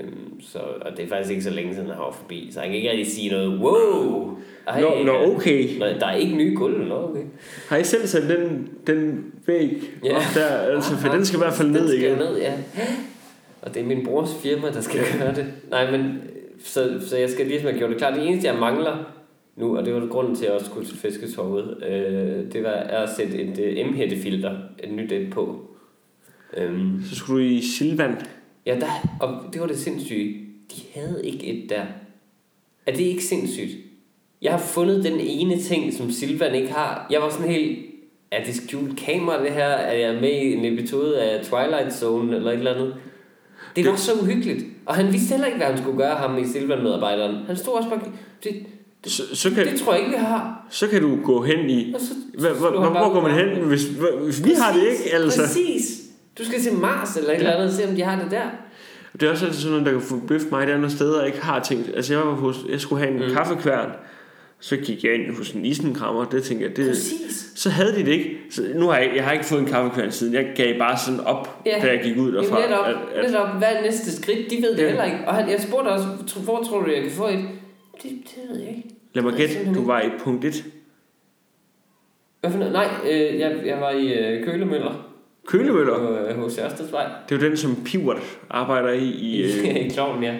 [0.00, 2.68] Øhm, så, og det er faktisk ikke så længe siden, jeg var forbi, så jeg
[2.68, 4.38] kan ikke rigtig sige noget, wow!
[4.68, 5.78] Ej, Nå, nå okay.
[5.78, 7.22] Nå, der er ikke nye gulv, nå okay.
[7.68, 9.70] Har I selv sat den, den væg
[10.04, 10.16] Ja.
[10.16, 10.46] op der?
[10.46, 12.18] Altså, for den skal i hvert fald ned igen.
[12.18, 12.52] ned, ja.
[13.62, 15.46] Og det er min brors firma, der skal gøre det.
[15.70, 16.20] Nej, men
[16.64, 18.14] så, så jeg skal ligesom have gjort det klart.
[18.14, 18.96] Det eneste, jeg mangler
[19.56, 22.70] nu, og det var grunden til, at jeg også skulle til fisketorvet, øh, det var
[22.70, 25.60] at sætte et øh, M-hættefilter, et nyt et på.
[26.56, 28.14] Øhm, Så skulle du i Silvan.
[28.66, 30.34] ja, der, og det var det sindssyge.
[30.76, 31.82] De havde ikke et der.
[32.86, 33.76] Er det ikke sindssygt?
[34.42, 37.06] Jeg har fundet den ene ting, som Silvan ikke har.
[37.10, 37.78] Jeg var sådan helt...
[38.30, 39.64] Er det skjult kamera, det her?
[39.68, 42.94] Er jeg med i en episode af Twilight Zone, eller et eller andet?
[43.76, 44.64] Det var så uhyggeligt.
[44.86, 47.36] Og han vidste heller ikke, hvad han skulle gøre, ham i Silvan-medarbejderen.
[47.46, 48.00] Han stod også bare...
[48.44, 48.66] Det,
[49.06, 50.66] Så, så, kan, det tror jeg ikke, vi har.
[50.70, 51.94] så kan du gå hen i...
[51.98, 53.82] Så Hvor, hvor, går man hen, hvis,
[54.24, 55.14] hvis vi har det ikke?
[55.14, 55.40] Altså.
[55.40, 56.00] Præcis.
[56.38, 58.42] Du skal til Mars eller et eller andet, og se om de har det der.
[59.12, 61.26] Det er også altid sådan noget, der kan få bøffe mig det andre steder, og
[61.26, 61.86] ikke har ting.
[61.96, 63.28] Altså jeg var hos, jeg skulle have en.
[63.28, 63.34] Mm.
[63.34, 63.90] kaffekværn,
[64.62, 67.52] så gik jeg ind hos en isenkrammer, det tænkte jeg, det, Præcis.
[67.54, 68.36] så havde de det ikke.
[68.50, 71.20] Så nu har jeg, jeg har ikke fået en kaffekværn siden, jeg gav bare sådan
[71.20, 71.78] op, Ja.
[71.82, 72.60] da jeg gik ud derfra.
[72.60, 74.50] Jamen netop, at, at, netop, hvad er næste skridt?
[74.50, 74.86] De ved det Ja.
[74.88, 75.18] heller ikke.
[75.26, 77.44] Og han, jeg spurgte også, "Tro- hvor tror du, jeg kan få et?
[78.02, 78.88] Det, det ved jeg ikke.
[79.14, 80.64] lad mig gætte, du var i punkt 1.
[82.40, 82.72] Hvad for noget?
[82.72, 85.08] Nej, øh, jeg, jeg var i øh, Kølemøller
[85.46, 87.06] Kølemøller, på øh, hos Ørstedsvej.
[87.28, 88.18] det er jo den, som Pivot
[88.50, 89.04] arbejder i.
[89.04, 90.34] i øh, I Kloven, ja.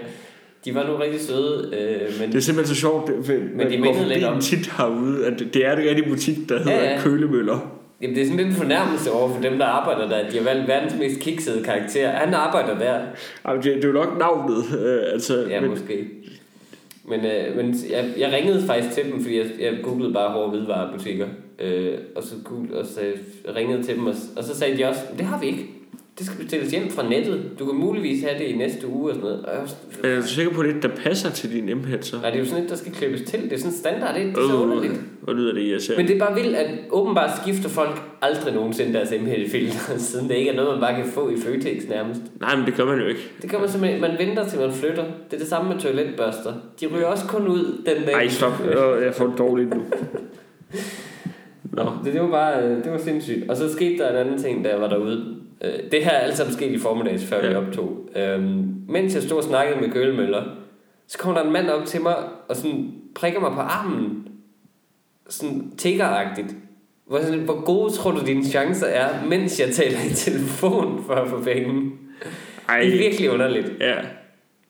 [0.64, 3.78] De var nu rigtig søde, øh, men Det er simpelthen så sjovt, for, Men de
[3.78, 7.00] mindede lidt om- tit herude, at det er det rigtige butik, der hedder Ja, ja.
[7.00, 7.78] Kølemøller.
[8.02, 10.30] jamen, det er sådan en fornærmelse over for dem, der arbejder der.
[10.30, 12.10] De har valgt verdens mest kiksede karakter.
[12.10, 13.00] Han arbejder der.
[13.44, 16.06] Ej, det, det er jo nok navnet, øh, altså, Ja, men, måske.
[17.08, 20.50] Men, øh, men jeg, jeg ringede faktisk til dem, fordi jeg, jeg googlede bare hårde
[20.50, 21.26] hvidevarebutikker.
[21.58, 23.00] Øh, og så googlede, og så
[23.56, 25.66] ringede til dem, og, og så sagde de også, det har vi ikke.
[26.18, 27.50] Det skal bestilles hjem fra nettet.
[27.58, 29.44] Du kan muligvis have det i næste uge og sådan noget.
[29.46, 29.52] Og
[30.02, 32.16] jeg er du sikker på, at det er der passer til din M-head, så?
[32.16, 33.42] Nej, det er jo sådan et, der skal klippes til.
[33.42, 35.00] Det er sådan standard, det, det er så underligt.
[35.20, 36.02] hvor lyder det irriterende.
[36.02, 40.34] Men det er bare vildt, at åbenbart skifter folk aldrig nogensinde deres MHD-filter, siden det
[40.34, 42.20] ikke er noget, man bare kan få i Føtex nærmest.
[42.40, 43.30] Nej, men det gør man jo ikke.
[43.42, 45.04] Det gør man simpelthen, man venter til man flytter.
[45.04, 46.52] Det er det samme med toiletbørster.
[46.80, 48.12] De ryger også kun ud den dag.
[48.14, 48.52] Ej, stop.
[49.04, 49.82] Jeg får dårligt nu.
[51.72, 51.82] Nå.
[52.04, 53.50] Det, det var bare, øh, det var sindssygt.
[53.50, 55.36] Og så skete der en anden ting, jeg var derude.
[55.64, 57.48] Øh, Det her er alt sammen sket i formiddags, før ja.
[57.48, 58.08] vi optog.
[58.16, 60.42] Øhm, mens jeg stod og snakkede med Kølemøller,
[61.06, 62.16] så kom der en mand op til mig
[62.48, 64.28] og sådan prikker mig på armen.
[65.28, 66.54] Sådan tiggeragtigt.
[67.06, 71.14] Hvor, sådan, hvor gode tror du dine chancer er, mens jeg taler i telefon for
[71.14, 71.90] at få penge?
[72.68, 73.72] Ej, Det er virkelig underligt.
[73.80, 73.94] ja.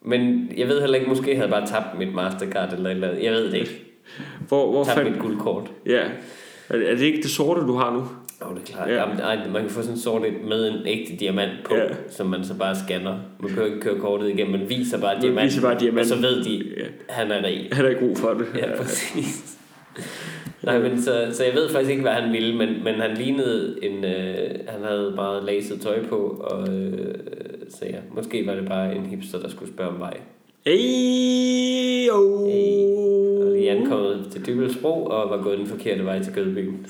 [0.05, 3.25] Men jeg ved heller ikke, måske havde jeg bare tabt mit Mastercard eller eller andet.
[3.25, 3.85] Jeg ved det ikke.
[4.49, 5.11] Hvor, hvor Tabt fandt...
[5.11, 5.71] mit guldkort.
[5.87, 6.03] Ja.
[6.71, 8.03] Er det ikke det sorte, du har nu?
[8.45, 8.89] Åh, oh, det er klart.
[8.89, 8.95] Ja.
[8.95, 9.01] Ja.
[9.01, 11.83] Jamen, ej, man kan få sådan en sort med en ægte diamant på, Ja.
[12.11, 13.19] som man så bare scanner.
[13.41, 16.13] Man kan jo ikke køre kortet igennem, man viser bare Man diamanten, viser bare diamanten.
[16.13, 16.85] og så ved de, Ja.
[17.09, 17.69] han er rig.
[17.73, 18.47] Han er ikke god for det.
[18.59, 19.59] Ja, præcis.
[20.63, 23.79] Nej, men så, så jeg ved faktisk ikke, hvad han ville, men, men han lignede
[23.83, 24.05] en...
[24.05, 26.17] Øh, han havde meget laset tøj på,
[26.51, 27.15] og øh,
[27.71, 30.17] så ja, måske var det bare en hipster, der skulle spørge om vej.
[30.67, 32.47] Ey, oh.
[32.51, 36.87] Hey, og lige ankommet til Dybelsbro og var gået den forkerte vej til Gødebyen.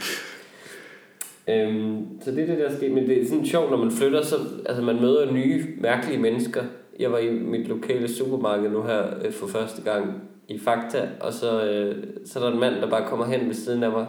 [1.49, 2.93] Øhm, så det er det, der er sket.
[2.93, 4.37] Men det er sådan sjovt, når man flytter, så
[4.67, 6.63] altså, man møder nye, mærkelige mennesker.
[6.99, 11.33] Jeg var i mit lokale supermarked nu her øh, for første gang i Fakta, og
[11.33, 14.07] så, øh, så er der en mand, der bare kommer hen ved siden af mig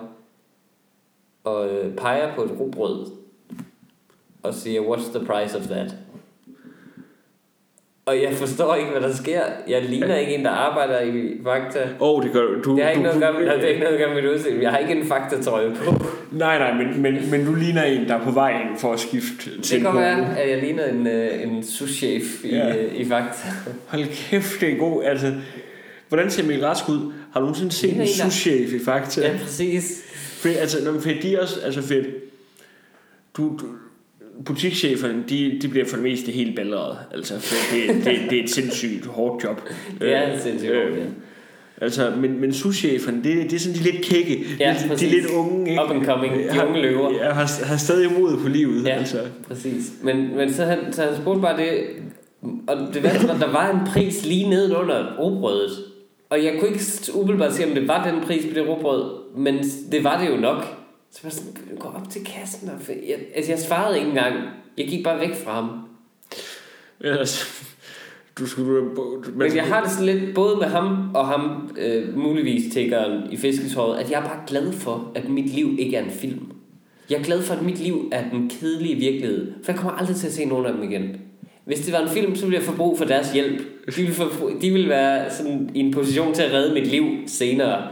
[1.44, 3.06] og øh, peger på et rugbrød
[4.44, 5.96] og siger, what's the price of that?
[8.06, 9.42] Og jeg forstår ikke, hvad der sker.
[9.68, 11.80] Jeg ligner ikke en, der arbejder i Fakta.
[11.80, 12.62] Åh, oh, det gør du.
[12.64, 14.22] du Det har ikke du, noget gøre med, det har ikke noget at gøre med
[14.22, 14.64] mit udseende.
[14.64, 16.06] Jeg har ikke en faktatrøje på.
[16.32, 19.00] Nej, nej, men, men, men du ligner en, der er på vej ind for at
[19.00, 22.68] skifte til Det kan være, at jeg ligner en, øh, en souschef i, Ja.
[22.68, 22.76] ja.
[22.96, 23.48] i Fakta.
[23.88, 25.04] Hold kæft, det er god.
[25.04, 25.34] Altså,
[26.10, 27.14] hvordan ser Emil Rask ud?
[27.34, 29.22] Har du nogensinde set en souschef i Fakta?
[29.22, 30.02] Ja, præcis.
[30.38, 32.08] For, altså, når man de er også, altså fedt,
[33.38, 33.66] du, du,
[34.46, 36.98] butikscheferne, de, de bliver for det meste helt balleret.
[37.14, 39.62] Altså, for det, det, det er et sindssygt hårdt job.
[40.02, 41.04] Det er sindssygt Øh, hårdt, ja.
[41.82, 44.46] Altså, men, men souscheferne, det, det er sådan de lidt kække.
[44.60, 45.08] Ja, de, de præcis.
[45.14, 45.84] er lidt unge, ikke?
[45.84, 47.12] Up and coming, de Har- unge løver.
[47.14, 48.86] Ja, har, har stadig mod på livet.
[48.86, 48.90] Ja.
[48.90, 49.18] Altså.
[49.48, 49.92] Præcis.
[50.04, 51.70] Men, men så, han, så han spurgte bare det,
[52.68, 55.72] og det værste var, der var en pris lige nedenunder robrødet.
[56.30, 59.58] Og jeg kunne ikke umiddelbart se, om det var den pris på det robrød, men
[59.92, 60.66] det var det jo nok.
[61.14, 62.70] Så var sådan, gå op til kassen.
[62.70, 62.76] Og
[63.08, 64.36] jeg, altså, jeg svarede ikke engang.
[64.78, 65.70] Jeg gik bare væk fra ham.
[67.02, 67.64] Ellers,
[68.40, 68.96] du skulle...
[68.96, 73.32] Du, Men jeg har det sådan lidt, både med ham og ham, øh, muligvis tiggeren
[73.32, 76.52] i fisketåret, at jeg er bare glad for, at mit liv ikke er en film.
[77.10, 79.54] Jeg er glad for, at mit liv er den kedelige virkelighed.
[79.64, 81.22] For jeg kommer aldrig til at se nogen af dem igen.
[81.66, 83.62] Hvis det var en film, så ville jeg få brug for deres hjælp.
[83.96, 87.06] De ville, få, de ville være sådan i en position til at redde mit liv
[87.28, 87.88] senere.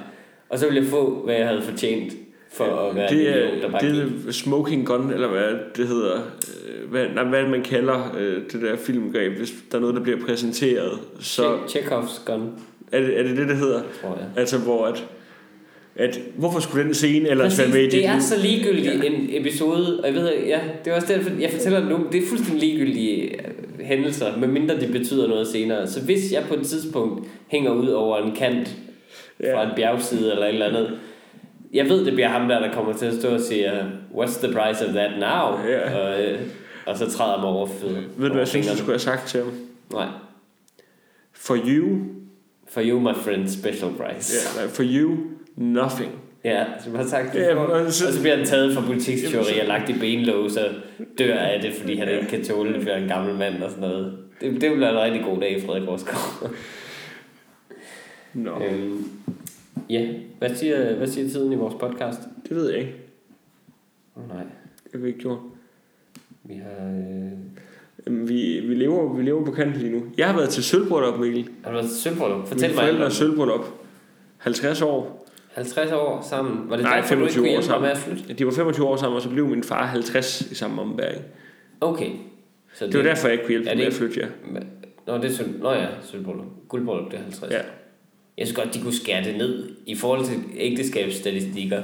[0.49, 2.13] Og så ville jeg få, hvad jeg havde fortjent
[2.53, 5.87] for at være det er, idiot, der bare det er smoking gun, eller hvad det
[5.87, 6.15] hedder.
[6.15, 10.01] Øh, Hvad, nej, hvad man kalder øh, det der filmgreb, hvis der er noget, der
[10.01, 10.99] bliver præsenteret.
[11.19, 12.49] Så Che- Chekhovs gun,
[12.91, 13.81] er det, er det det, det hedder?
[14.01, 14.27] tror jeg.
[14.37, 15.05] Altså, hvor at,
[15.95, 18.21] at hvorfor skulle den scene ellers Præcis, være med i dit det er liv?
[18.21, 19.07] så ligegyldig ja.
[19.09, 22.23] en episode, og jeg ved, ja, det er også derfor, jeg fortæller det nu, det
[22.23, 23.39] er fuldstændig ligegyldige øh,
[23.79, 25.87] hændelser, medmindre det betyder noget senere.
[25.87, 28.75] Så hvis jeg på et tidspunkt hænger ud over en kant
[29.43, 29.55] Ja.
[29.57, 30.89] fra en bjergside eller et eller andet,
[31.73, 33.71] jeg ved, det bliver ham der, der kommer til at stå og sige,
[34.15, 35.69] what's the price of that now?
[35.69, 35.99] Ja.
[35.99, 36.39] Og, øh,
[36.85, 38.01] og så træder mig over fødder.
[38.17, 39.51] Ved du, hvad jeg synes, du skulle have sagt til ham?
[39.93, 40.07] Nej.
[41.33, 41.97] For you,
[42.69, 44.59] For you, my friend, special price.
[44.59, 45.17] nej, for you,
[45.55, 46.11] nothing.
[46.43, 49.67] Ja, som har sagt Ja, ja, og altså- så bliver han taget for butiksteori og
[49.67, 50.69] lagt i benlås og
[51.17, 53.89] dør af det, fordi han ikke kan tåle det for en gammel mand og sådan
[53.89, 54.17] noget.
[54.41, 56.51] Det, det bliver en rigtig god dag, Frederik Rosgaard.
[58.33, 59.05] Nå, øhm,
[59.89, 60.07] ja,
[60.39, 62.19] hvad siger, hvad siger tiden i vores podcast?
[62.49, 62.95] det ved jeg ikke.
[64.15, 64.43] Oh, nej,
[64.83, 65.39] Det har vi ikke gjort.
[66.43, 66.87] vi har...
[66.87, 67.31] Øh...
[68.07, 70.03] Vi, vi, lever, vi lever på kanten lige nu.
[70.17, 71.49] Jeg har været til sølvbryllup, Mikkel.
[71.63, 72.47] Har du været til sølvbryllup?
[72.47, 72.83] Fortæl Mine mig.
[72.83, 73.13] forældre er det.
[73.13, 73.65] sølvbryllup.
[74.37, 75.27] 50 år.
[75.53, 76.69] 50 år sammen.
[76.69, 77.81] Var det Nej, derfor, du ikke 25 år sammen.
[77.81, 78.33] med at flytte?
[78.33, 81.21] De var 25 år sammen, og så blev min far 50 i samme ombæring.
[81.81, 82.09] Okay.
[82.73, 84.27] Så Det var derfor, jeg ikke kunne hjælpe det med at flytte, ja.
[85.07, 85.43] Nå, det er.
[85.59, 86.45] Nå ja, sølvbryllup.
[86.67, 87.51] Guldbryllup, det er 50.
[87.51, 87.59] Ja.
[88.41, 91.81] Jeg synes godt, de kunne skære det ned i forhold til ægteskabsstatistikker.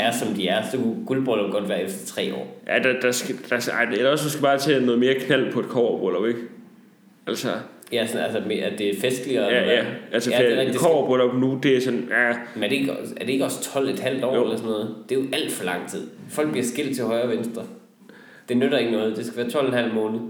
[0.00, 2.62] Er som de er, så kunne guldbryllup godt være efter tre år.
[2.68, 5.52] Ja, der, der skal, der, skal- ej, eller også skal bare til noget mere knald
[5.52, 6.40] på et kårbryllup, ikke?
[7.26, 7.48] Altså,
[7.92, 9.44] Ja, sådan, altså, at det er festligere.
[9.48, 9.84] ja, ja.
[10.12, 10.78] Altså, ja, det er rigtigt.
[10.78, 13.88] kårbryllup nu, det er sådan, ja, Men er det, ikke, er det ikke også 12
[13.88, 14.42] et halvt år Jo.
[14.42, 14.94] eller sådan noget?
[15.08, 16.00] Det er jo alt for lang tid.
[16.28, 17.62] Folk bliver skilt til højre og venstre.
[18.48, 19.16] Det nytter ikke noget.
[19.16, 20.20] Det skal være 12,5 måned.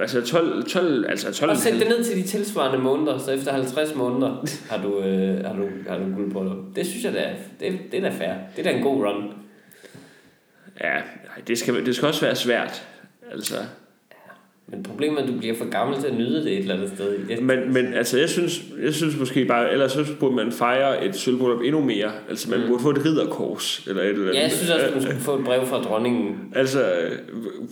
[0.00, 3.52] Altså 12, 12 altså 12 Og sæt det ned til de tilsvarende måneder, så efter
[3.52, 6.76] 50 måneder har du, øh, har du, har du guldbryllup.
[6.76, 8.34] Det synes jeg, det er, det, det er da fair.
[8.56, 9.32] Det er da en god run.
[10.80, 11.00] Ja,
[11.46, 12.88] det skal, det skal også være svært.
[13.32, 13.54] Altså,
[14.66, 16.90] Men problemet er, at du bliver for gammel til at nyde det et eller andet
[16.94, 17.18] sted.
[17.28, 21.04] Det, men, men altså, jeg synes, jeg synes måske bare, ellers så burde man fejre
[21.06, 22.12] et sølvbryllup endnu mere.
[22.28, 22.66] Altså, man Mm.
[22.68, 24.34] burde få et ridderkors, eller et eller andet.
[24.36, 26.52] ja, jeg synes også, du skulle få et brev fra dronningen.
[26.54, 26.92] Altså,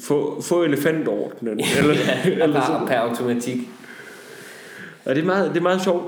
[0.00, 1.60] få, få elefantordenen.
[1.78, 2.86] eller, Ja, eller bare sådan.
[2.86, 3.58] per automatik.
[5.04, 6.04] Og det er meget, det er meget sjovt.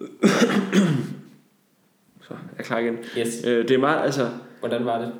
[2.22, 2.98] så, jeg er klar igen.
[3.18, 3.44] Yes.
[3.46, 4.28] Øh, det er meget, altså,
[4.60, 5.12] Hvordan var det?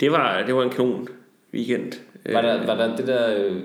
[0.00, 1.08] det var, det var en kanon
[1.54, 1.92] weekend.
[2.30, 3.56] Var der, var der det der, øh,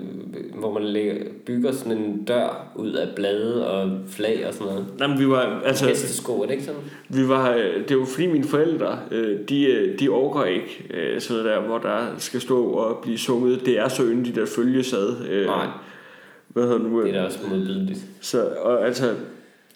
[0.54, 1.14] hvor man lægger,
[1.46, 4.86] bygger sådan en dør ud af blade og flag og sådan noget?
[5.00, 6.80] Jamen, vi var, altså, Hestesko, er det ikke sådan?
[7.08, 11.20] vi var, øh, det var fordi mine forældre, øh, de, øh, de overgår ikke øh,
[11.20, 13.66] sådan der, hvor der skal stå og blive sunget.
[13.66, 15.16] Det er så yndigt at følge sad.
[15.30, 15.66] Øh, Nej.
[16.48, 17.02] Hvad hedder nu?
[17.02, 17.98] Det er da også modbydeligt.
[18.20, 19.14] Så, og altså,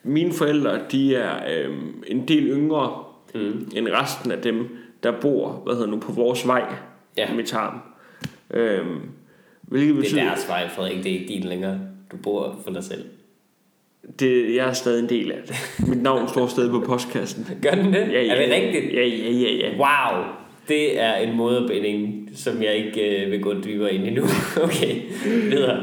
[0.02, 1.74] mine forældre, de er øh,
[2.06, 2.90] en del yngre
[3.34, 3.68] Mm.
[3.76, 4.68] end resten af dem,
[5.02, 6.62] der bor, hvad hedder nu, på vores vej
[7.16, 7.34] Ja.
[7.34, 7.78] med Tarm.
[8.52, 9.00] Øhm,
[9.62, 11.04] hvilket Det er betyder, deres vej, Frederik.
[11.04, 11.80] Det er ikke din længere.
[12.12, 13.04] Du bor for dig selv.
[14.20, 15.56] det, jeg er stadig en del af det.
[15.88, 17.46] Mit navn står stadig på postkassen.
[17.62, 18.12] Gør den det?
[18.12, 18.94] Ja, ja, er det rigtigt?
[18.94, 19.70] Ja, ja, ja, ja.
[19.76, 20.24] Wow!
[20.68, 24.22] Det er en moderbinding, som jeg ikke øh, vil gå dybere ind i nu.
[24.64, 25.00] okay,
[25.50, 25.82] videre.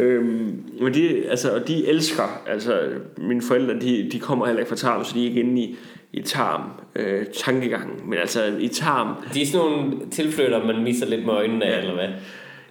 [0.00, 2.80] Øhm, men de, altså, og de elsker, altså
[3.16, 5.76] mine forældre, de, de kommer heller ikke fra Tarm, så de er ikke inde i,
[6.12, 6.62] i Tarm
[6.96, 8.10] øh, tankegangen.
[8.10, 11.78] Men altså i Tarm, De er sådan nogle tilflytter, man misser lidt med øjnene af,
[11.78, 12.08] eller hvad?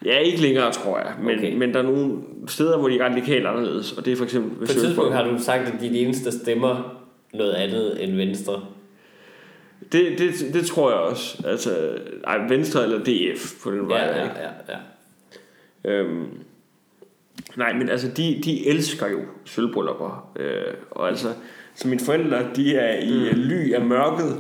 [0.05, 1.53] ja ikke længere tror jeg, men, Okay.
[1.53, 2.17] men der er nogle
[2.47, 4.57] steder, hvor de er radikalt anderledes, og det er for eksempel...
[4.57, 8.03] På et tidspunkt har du sagt, at de er de eneste, der stemmer noget andet
[8.03, 8.61] end Venstre.
[9.91, 11.43] Det, det, det tror jeg også.
[11.47, 13.97] Altså, ej, Venstre eller DF på den vej.
[13.99, 14.35] Ja, ja, ikke?
[14.39, 15.91] ja, ja.
[15.91, 16.27] Øhm,
[17.55, 20.31] nej, men altså, de, de elsker jo sølvbryllupper.
[20.35, 21.27] Øh, og altså,
[21.75, 23.39] så mine forældre, de er i mm.
[23.39, 24.35] ly af mørket,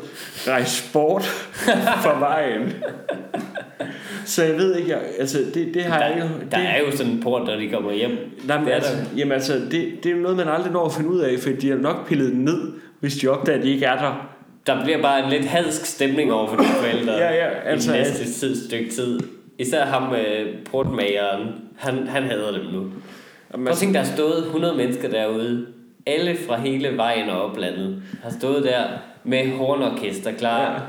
[0.47, 1.23] rejst bort
[2.03, 2.73] fra vejen.
[4.25, 6.29] Så jeg ved ikke, jeg, altså, det, det har jeg Der, jo...
[6.51, 8.09] der det, er jo sådan en port, når de kommer hjem.
[8.11, 9.71] men det er altså, jamen altså, det,
[10.03, 12.07] det er jo noget, man aldrig når at finde ud af, for de har nok
[12.07, 14.29] pillet den ned, hvis de opdager, at de ikke er der.
[14.67, 17.91] Der bliver bare en lidt hadsk stemning over for dine forældre Ja, ja, i altså-
[17.91, 19.19] det næste tid, stykke tid.
[19.59, 22.79] Især ham med portmageren, han, han hader dem nu.
[22.79, 22.91] Jamen,
[23.51, 25.65] Prøv at altså, tænke, der er stået 100 mennesker derude.
[26.05, 28.83] Alle fra hele vejen og oplandet har stået der
[29.23, 30.61] med hornorkester klar.
[30.61, 30.79] Ja.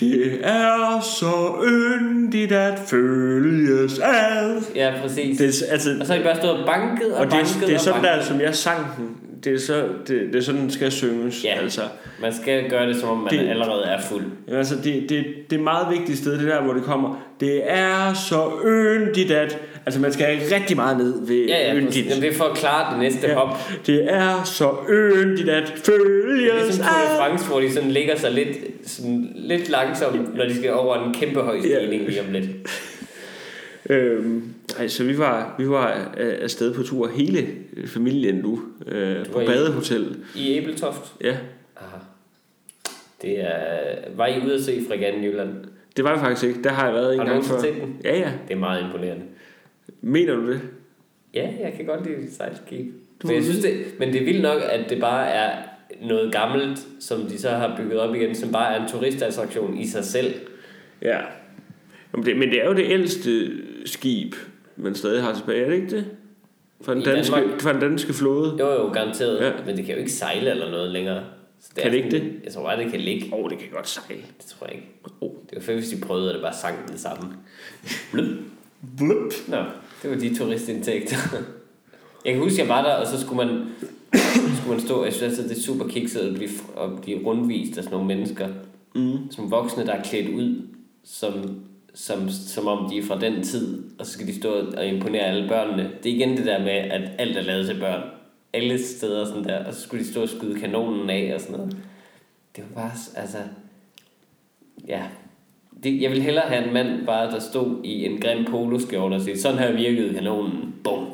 [0.00, 4.62] Det er så yndigt at følges ad.
[4.74, 5.38] Ja, præcis.
[5.38, 7.66] Det, altså, Og så har de bare stået og banket og, Og det, banket er-
[7.66, 8.18] det er og sådan banket.
[8.20, 9.16] der, som jeg sang den.
[9.48, 11.44] Det er, så, det, det er sådan, den skal synges.
[11.44, 11.58] Ja.
[11.62, 11.80] Altså,
[12.22, 14.24] Man skal gøre det, som om man Det- allerede er fuld.
[14.52, 17.24] Altså det, det, det er meget vigtigt sted, det der, hvor det kommer.
[17.40, 19.58] Det er så yndigt, at...
[19.86, 22.06] Altså, man skal rigtig meget ned ved Ja, ja, yndigt.
[22.08, 23.34] Jamen, det er for at klare det næste Ja.
[23.34, 23.56] hop.
[23.86, 27.16] Det er så yndigt at Det er følges ligesom Tour de.
[27.18, 28.48] France, hvor de sådan ligger sig lidt,
[28.86, 32.46] sådan lidt langsomt, når de skal over en kæmpe høj stigning lige om lidt.
[33.88, 34.42] Øhm,
[34.78, 37.46] altså, vi var, vi var øh, afsted på tur, hele
[37.86, 40.16] familien nu, øh, på var i- badehotel.
[40.36, 41.12] I Æbeltoft.
[41.20, 41.36] Ja,
[41.76, 41.96] Aha.
[43.22, 43.50] Det er...
[44.16, 45.48] Var I ude at se Fregatten Jylland?
[45.96, 46.62] det var vi faktisk ikke.
[46.62, 47.60] Der har jeg været en Har du gang før.
[47.60, 47.96] set den?
[48.04, 48.32] Ja, ja.
[48.48, 49.22] Det er meget imponerende.
[50.00, 50.60] Mener du det?
[51.34, 52.86] Ja, jeg kan godt lide sejlskib.
[53.24, 55.56] Men, jeg synes det, men det er vildt nok, at det bare er
[56.02, 59.86] noget gammelt, som de så har bygget op igen, som bare er en turistattraktion i
[59.86, 60.34] sig selv.
[61.02, 61.18] Ja.
[62.12, 63.50] Jamen det, men det er jo det ældste
[63.88, 64.34] skib,
[64.76, 66.04] man stadig har tilbage, er det ikke det?
[66.80, 67.60] Fra den, I danske, Danmark?
[67.60, 68.56] fra den danske flåde.
[68.58, 69.44] Jo, jo, garanteret.
[69.46, 69.52] Ja.
[69.66, 71.24] Men det kan jo ikke sejle eller noget længere.
[71.60, 73.30] Så Kan er det ikke sådan- Jeg tror bare, det kan ligge.
[73.34, 74.22] Åh, oh, det kan godt sejle.
[74.38, 74.88] Det tror jeg ikke.
[75.20, 75.30] Oh.
[75.50, 77.32] Det var fedt, hvis de prøvede, at det bare sang det samme.
[78.12, 78.26] Blup.
[78.98, 79.32] Blup.
[79.48, 79.56] Nå,
[80.02, 81.16] det var de turistindtægter.
[82.24, 83.66] Jeg kan huske, jeg var der, og så skulle man,
[84.56, 87.78] skulle man stå, jeg synes altid, det er super kikset at blive, at blive rundvist
[87.78, 88.48] af sådan nogle mennesker.
[88.94, 89.30] Mm.
[89.30, 90.62] Som voksne, der er klædt ud,
[91.04, 91.32] som,
[91.94, 95.22] som, som om de er fra den tid, og så skal de stå og imponere
[95.22, 95.90] alle børnene.
[96.02, 98.02] Det er igen det der med, at alt er lavet til børn.
[98.52, 101.56] Alle steder sådan der, og så skulle de stå og skyde kanonen af og sådan
[101.56, 101.76] noget.
[102.56, 103.38] Det var bare, s- altså,
[104.88, 105.02] ja,
[105.82, 109.20] det, jeg vil hellere have en mand bare, der stod i en grim poloskjorte og
[109.20, 110.74] sagde, sådan her virkede kanonen.
[110.84, 111.06] Bum.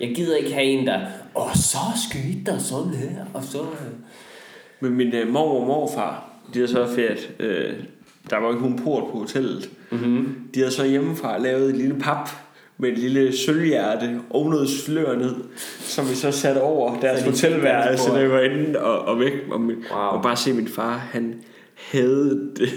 [0.00, 1.00] Jeg gider ikke have en, der,
[1.34, 1.78] og så
[2.10, 3.62] skete der sådan her, og så...
[3.62, 3.92] Øh.
[4.80, 7.32] Men min øh, mor og morfar, de er så fedt.
[7.40, 7.74] Øh,
[8.30, 9.70] der var ikke nogen port på hotellet.
[9.92, 10.34] Mm-hmm.
[10.54, 12.28] De havde så hjemmefra lavet et lille pap
[12.78, 15.34] med et lille sølvhjerte og noget slør ned,
[15.80, 19.32] som vi så satte over deres hotelværelse, vi var inde og, og væk.
[19.50, 20.00] Og, min, wow.
[20.00, 21.34] og bare se min far, han
[21.90, 22.68] havde det.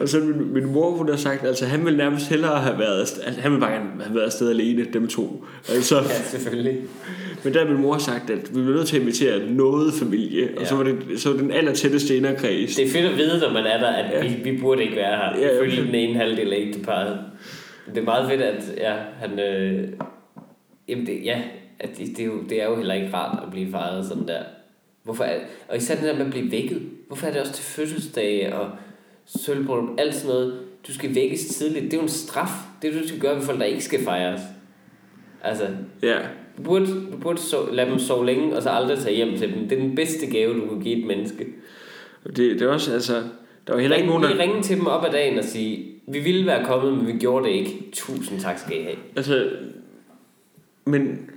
[0.00, 3.00] og så min, min mor, hun har sagt, altså han ville nærmest hellere have været,
[3.00, 5.44] afsted, altså, han ville bare gerne have været afsted alene, dem to.
[5.68, 6.78] Altså, Ja, selvfølgelig.
[7.44, 10.48] men der har min mor sagt, at vi bliver nødt til at invitere noget familie,
[10.56, 10.66] og Ja.
[10.68, 12.76] så var det så var det den aller tætteste inderkreds.
[12.76, 14.28] Det er fedt at vide, når man er der, at Ja.
[14.36, 15.38] vi, vi burde ikke være her.
[15.40, 15.54] Ja, ja.
[15.54, 17.18] Ifølge den ene halvdel af ægteparret.
[17.94, 19.38] Det er meget fedt, at ja, han...
[19.40, 19.88] Øh,
[20.88, 21.42] jamen det, ja,
[21.80, 24.28] at det, det, er jo, det er jo heller ikke rart at blive fejret sådan
[24.28, 24.40] der.
[25.04, 25.38] Hvorfor er,
[25.68, 26.82] og især det der med at blive vækket.
[27.10, 28.70] Hvorfor er det også til fødselsdage og
[29.24, 30.60] sølvbryllup, alt sådan noget.
[30.86, 31.84] Du skal vækkes tidligt.
[31.84, 32.50] Det er jo en straf.
[32.82, 34.40] Det er det, du skal gøre ved folk, der ikke skal fejres.
[35.42, 35.68] Altså,
[36.02, 36.18] Ja,
[36.56, 39.52] du burde, du burde so, lade dem sove længe, og så aldrig tage hjem til
[39.52, 39.68] dem.
[39.68, 41.46] Det er den bedste gave, du kan give et menneske.
[42.26, 43.22] det, det er også, altså,
[43.66, 44.38] der var heller ikke nogen, der...
[44.38, 47.46] ringe til dem op ad dagen og sige, vi ville være kommet, men vi gjorde
[47.46, 47.84] det ikke.
[47.92, 48.96] Tusind tak skal I have.
[49.16, 49.50] Altså,
[50.84, 51.30] men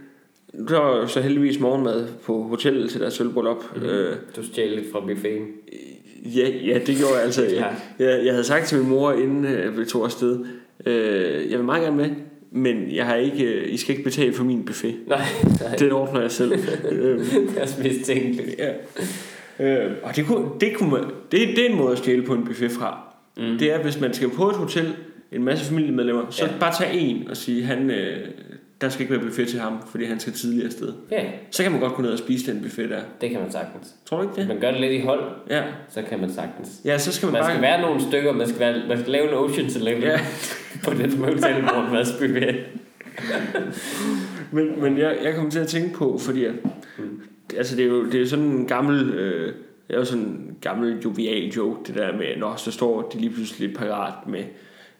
[0.67, 3.63] der var jo så heldigvis morgenmad på hotellet til deres sølvbryllup.
[3.75, 3.83] Mm.
[3.83, 5.47] Øh, Du stjal lidt fra buffeten.
[6.25, 7.43] ja, ja, det gjorde jeg altså.
[7.43, 7.65] Ja.
[7.99, 10.39] Jeg, jeg havde sagt til min mor, inden øh, vi tog afsted,
[10.85, 12.09] øh, jeg vil meget gerne med,
[12.51, 14.95] men jeg har ikke, øh, I skal ikke betale for min buffet.
[15.07, 15.21] Nej,
[15.61, 15.75] nej.
[15.75, 16.53] Den ordner jeg selv.
[16.91, 18.55] øh, Det er også mistænkeligt.
[18.59, 18.71] ja.
[19.59, 22.33] Øh, og det, kunne, det, kunne man, det, det er en måde at stjæle på
[22.33, 23.13] en buffet fra.
[23.37, 23.57] Mm.
[23.57, 24.93] Det er, hvis man skal på et hotel,
[25.31, 26.51] en masse familiemedlemmer, så Ja.
[26.59, 28.17] bare tage en og sige, han, øh,
[28.81, 30.93] der skal ikke være buffet til ham, fordi han skal tidligere afsted.
[31.11, 33.01] Ja, Så kan man godt gå ned og spise den buffet der.
[33.21, 33.95] det kan man sagtens.
[34.05, 34.47] Tror du ikke det?
[34.47, 35.63] Man gør det lidt i hold, Ja.
[35.89, 36.81] så kan man sagtens.
[36.85, 37.51] Ja, så skal man, Man bare...
[37.51, 40.19] skal være nogle stykker, man skal, være, man skal lave en Ocean's Eleven Ja.
[40.85, 42.55] på den hotelbord madsbuffet.
[44.51, 46.53] Men, men jeg, jeg kommer til at tænke på, fordi at,
[47.57, 49.53] altså det er jo det er sådan en gammel, øh,
[49.87, 53.19] det er jo sådan en gammel jovial joke, det der med, når så står de
[53.19, 54.43] lige pludselig parat med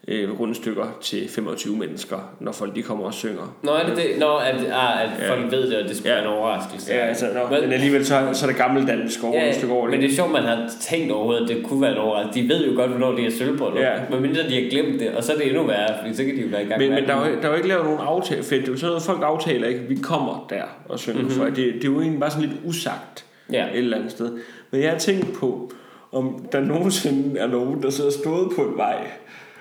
[0.08, 3.56] øh, rundstykker til 25 mennesker, når folk de kommer og synger.
[3.64, 4.06] Nå, er det det?
[4.20, 5.32] Nå, at, ah, at Ja.
[5.32, 6.22] folk ved det, og det skulle Ja.
[6.22, 6.94] være en overraskelse.
[6.94, 9.86] Ja, altså, nå, Men- men alligevel så, så er det gammeldansk over Ja, rundstykker over
[9.86, 10.02] men det.
[10.02, 12.42] det er sjovt, man har tænkt overhovedet, at det kunne være en overraskelse.
[12.44, 13.80] De ved jo godt, hvornår det er sølvbryllup.
[13.80, 13.92] Ja.
[14.10, 16.36] Men mindre de har glemt det, og så er det endnu værre, fordi så kan
[16.36, 17.86] de jo være i gang Men, med men der, er der er jo ikke lavet
[17.86, 21.00] nogen aftale, for det er jo sådan noget, folk aftaler ikke, vi kommer der og
[21.00, 21.28] synger Mhm.
[21.30, 21.40] mm-hmm.
[21.42, 21.46] for.
[21.56, 23.26] Det, det er jo egentlig bare sådan lidt usagt.
[23.52, 23.66] Ja.
[23.72, 24.32] et eller andet sted.
[24.72, 25.72] Men jeg har tænkt på,
[26.12, 28.96] om der nogensinde er nogen, der har stået på en vej,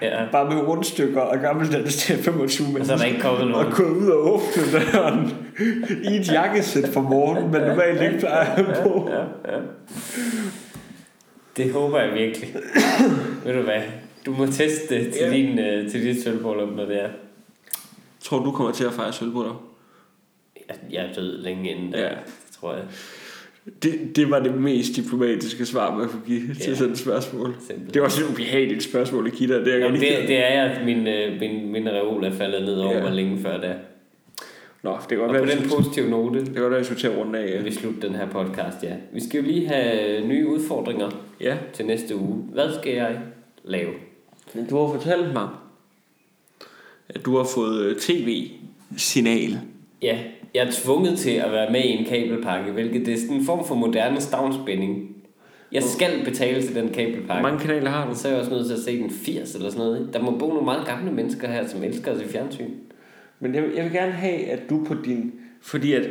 [0.03, 0.25] Ja.
[0.33, 3.73] bare med rundstykker og gammeldansk til 25 Og så er der ikke kommet og nogen.
[3.73, 5.31] gået ud og åbne døren
[6.05, 9.09] i et jakkesæt for morgenen, men normalt ikke plejer på.
[9.11, 9.59] Ja, ja.
[11.57, 12.55] Det håber jeg virkelig.
[13.45, 13.83] Ved du hvad?
[14.27, 15.31] Du må teste det til, Ja.
[15.31, 17.09] din, uh, til dit sølvbryllup, når det er.
[18.25, 19.57] Tror du, du kommer til at fejre sølvbryllup?
[20.69, 22.03] Jeg, jeg er død længe inden, Ja.
[22.03, 22.09] ja.
[22.61, 22.83] tror jeg.
[23.83, 26.75] Det, det var det mest diplomatiske svar, man kunne give til Ja.
[26.75, 27.55] sådan et spørgsmål.
[27.59, 27.95] Simpelthen.
[27.95, 29.65] Det var også et ubehageligt spørgsmål at give dig.
[29.67, 32.75] Det er Jamen, det, det er jeg, min, øh, min, min reol er faldet ned
[32.75, 33.03] over Ja.
[33.03, 33.75] mig længe før da.
[34.83, 36.85] Nå, det kan godt Og være, på den positive note, det kan godt være, vi
[36.85, 37.47] skulle til at runde af.
[37.57, 37.63] Ja.
[37.63, 38.93] vi slutte den her podcast, ja.
[39.13, 41.11] Vi skal jo lige have nye udfordringer
[41.41, 41.57] ja.
[41.73, 42.37] til næste uge.
[42.53, 43.19] Hvad skal jeg
[43.65, 43.91] lave?
[44.55, 45.49] Men du har fortalt mig,
[47.09, 49.59] at du har fået øh, tv-signal.
[50.03, 50.19] Ja,
[50.55, 53.45] jeg er tvunget til at være med i en kabelpakke, hvilket det er sådan en
[53.45, 55.17] form for moderne stavnsbinding.
[55.73, 57.43] Jeg skal betale til den Hvor kabelpakke.
[57.43, 58.15] mange kanaler har du?
[58.15, 60.11] Så er jeg også nødt til at se den 80 eller sådan noget.
[60.13, 62.71] Der må bo nogle meget gamle mennesker her, som elsker at se fjernsyn.
[63.41, 65.33] Men jeg, jeg vil gerne have, at du på din...
[65.63, 66.07] Fordi at...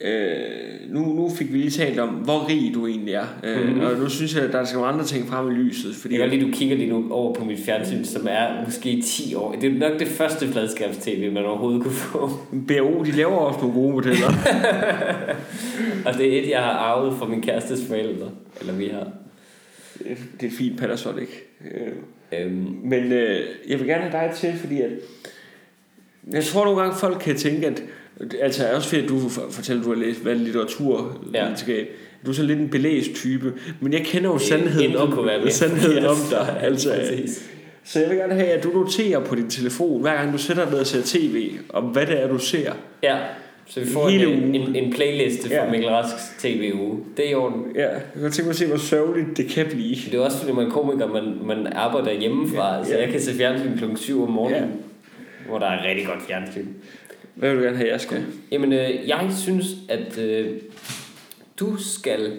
[0.00, 3.24] Øh, nu, nu fik vi lige talt om, hvor rig du egentlig er.
[3.44, 3.80] Øh, Mhm.
[3.80, 5.94] Og nu synes jeg, at der skal nogle andre ting frem i lyset.
[5.96, 9.02] Fordi Jeg kan lide, du kigger lige nu over på mit fjernsyn, som er måske
[9.02, 9.52] 10 år.
[9.60, 12.30] Det er nok det første fladskærms-tv, man overhovedet kunne få.
[12.68, 14.28] BO, de laver også nogle gode modeller.
[16.06, 18.30] Og det er et, jeg har arvet fra min kærestes forældre.
[18.60, 19.08] Eller vi har.
[20.40, 21.28] det er fint Panasonic.
[21.74, 21.92] Øh,
[22.40, 24.90] Øhm, Men øh, jeg vil gerne have dig til, fordi at...
[26.32, 27.82] Jeg tror nogle gange, folk kan tænke, at...
[28.42, 31.42] Altså også fordi, at du for- fortæller, at du har læst hvad litteratur, Ja.
[31.44, 31.88] videnskab.
[32.26, 35.42] Du er sådan lidt en belæst type, men jeg kender jo sandheden intet kunne være
[35.42, 36.46] om, sandheden om forkert.
[36.46, 36.62] dig.
[36.62, 37.50] Altså, præcis.
[37.84, 40.62] så jeg vil gerne have, at du noterer på din telefon, hver gang du sætter
[40.62, 42.72] dig ned og ser tv, om hvad det er, du ser.
[43.02, 43.16] Ja,
[43.66, 44.54] så vi får Hele en, ugen.
[44.54, 45.64] en, en playliste fra Ja.
[45.64, 45.70] ja.
[45.70, 46.98] Mikkel Rasks tv-uge.
[47.16, 47.62] Det er i orden.
[47.74, 49.96] Ja, jeg kan tænke mig at se, hvor sørgeligt det kan blive.
[50.10, 52.76] Det er også fordi, man er komiker, man, man arbejder hjemmefra.
[52.78, 52.84] Ja.
[52.84, 55.48] Så jeg kan se fjernsyn klokken 7 om morgenen, Ja.
[55.48, 56.66] hvor der er rigtig godt fjernsyn.
[57.36, 58.24] Hvad vil du gerne have, jeg skal?
[58.52, 60.52] Jamen, øh, jeg synes, at øh,
[61.60, 62.32] du skal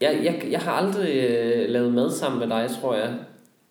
[0.00, 3.10] Jeg, jeg, jeg har aldrig øh, lavet mad sammen med dig, tror jeg.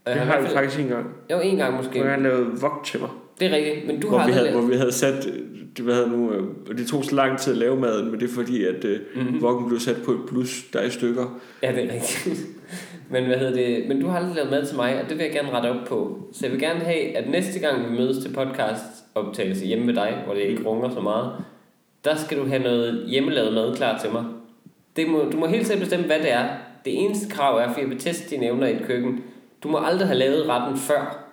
[0.06, 1.06] Og Det i har vi fald- faktisk en gang.
[1.32, 2.00] Jo, en gang måske.
[2.00, 3.10] Hvor jeg lavede vok til mig.
[3.40, 4.72] Det er rigtigt, men du hvor, har vi havde, hvor lavet...
[4.72, 5.40] vi havde sat, øh,
[5.78, 8.30] det, hvad hedder nu, øh, det tog så lang tid at lave maden, men det
[8.30, 9.24] er fordi, at øh, Mhm.
[9.24, 9.42] mm-hmm.
[9.42, 11.40] vokken blev sat på et plus, der er i stykker.
[11.64, 12.46] Ja, det er rigtigt.
[13.12, 13.86] men hvad hedder det?
[13.88, 15.88] Men du har aldrig lavet mad til mig, og det vil jeg gerne rette op
[15.88, 16.28] på.
[16.34, 18.84] Så jeg vil gerne have, at næste gang vi mødes til podcast
[19.18, 21.32] optagelse hjemme med dig, hvor det ikke runger så meget,
[22.06, 24.26] der skal du have noget hjemmelavet mad klar til mig.
[24.96, 26.48] Det må, du må helt selv bestemme, hvad det er.
[26.86, 29.24] Det eneste krav er, for jeg vil teste dine evner i et køkken.
[29.64, 31.24] Du må aldrig have lavet retten før.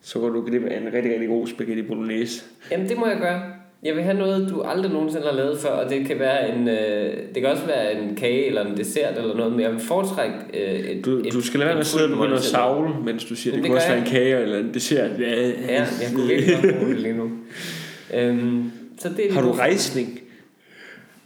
[0.00, 2.44] Så går du glip af en rigtig, rigtig god spaghetti bolognese.
[2.70, 3.61] Jamen, det må jeg gøre.
[3.82, 6.68] Jeg vil have noget, du aldrig nogensinde har lavet før, og det kan være en,
[6.68, 9.80] øh, det kan også være en kage eller en dessert eller noget, men jeg vil
[9.80, 12.42] foretrække øh, et, Du, et, du skal lade være med at sidde og begynde at
[12.42, 15.10] savle, mens du siger, Men det, det kunne også være en kage eller en dessert.
[15.20, 17.30] Ja, Ja, jeg kunne virkelig godt bruge det lige nu.
[18.14, 20.20] Øhm, så det er Har du rejsning?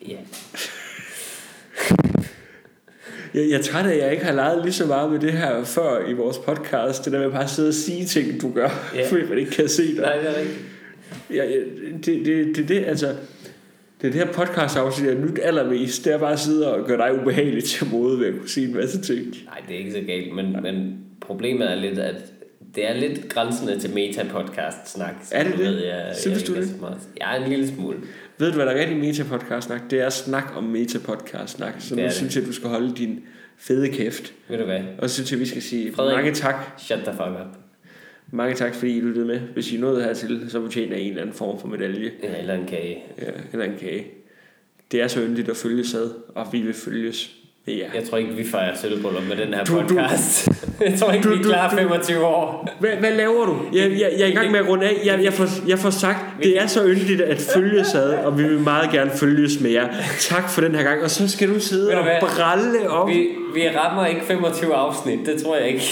[0.09, 0.17] Ja.
[3.35, 5.33] Jeg, jeg er træt af, at jeg ikke har leget lige så meget med det
[5.33, 7.05] her før i vores podcast.
[7.05, 9.07] Det der med bare at sidde og sige ting, du gør, Ja.
[9.11, 10.03] fordi man ikke kan se dig.
[10.03, 10.59] Nej, det er rigtigt.
[11.35, 11.45] Ja,
[12.05, 13.07] det, det, det, det, altså,
[14.01, 16.87] det er det her podcast afsnit, jeg nyt allermest, det er bare at sidde og
[16.87, 19.21] gøre dig ubehagelig til mode ved at kunne sige en masse ting.
[19.45, 22.15] Nej, det er ikke så galt, men, men problemet er lidt, at
[22.75, 25.15] det er lidt grænsende til meta-podcast-snak.
[25.33, 25.61] Er det det?
[25.67, 26.71] Ved, jeg, Synes jeg du det?
[27.21, 27.97] Ja, en lille smule.
[28.39, 29.81] Ved du, hvad der er rigtig meta-podcast-snak?
[29.91, 31.75] Det er snak om meta-podcast-snak.
[31.79, 32.13] Så Det nu det.
[32.13, 33.21] synes jeg, du skal holde din
[33.59, 34.33] fede kæft.
[34.49, 34.81] Ved du hvad?
[34.99, 36.17] Og så synes jeg, vi skal sige Frederik.
[36.17, 36.55] mange tak.
[36.79, 37.66] Shut the fuck up.
[38.33, 39.39] Mange tak, fordi I lyttede med.
[39.55, 42.11] Hvis I nåede hertil, så fortjener I en eller anden form for medalje.
[42.23, 43.05] Ja, eller en kage.
[43.23, 44.07] Ja, eller en kage.
[44.93, 47.31] Det er så yndigt at følges ad, og vi vil følges
[47.69, 47.75] jer.
[47.95, 50.49] Jeg tror ikke, vi fejrer sølvbryllup med den her Du- du- podcast.
[50.81, 52.69] jeg tror ikke, du- vi er du- klar du- 25 år.
[52.81, 53.59] Hvad, hvad laver du?
[53.73, 55.01] Jeg, jeg, jeg er i gang med at runde af.
[55.05, 58.43] Jeg, jeg, får, jeg får sagt, det er så yndigt at følges ad, og vi
[58.43, 59.89] vil meget gerne følges med jer.
[60.21, 61.03] Tak for den her gang.
[61.03, 62.21] Og så skal du sidde du og hvad?
[62.21, 63.09] bralle op.
[63.09, 65.83] Vi, vi rammer ikke 25 afsnit, det tror jeg ikke.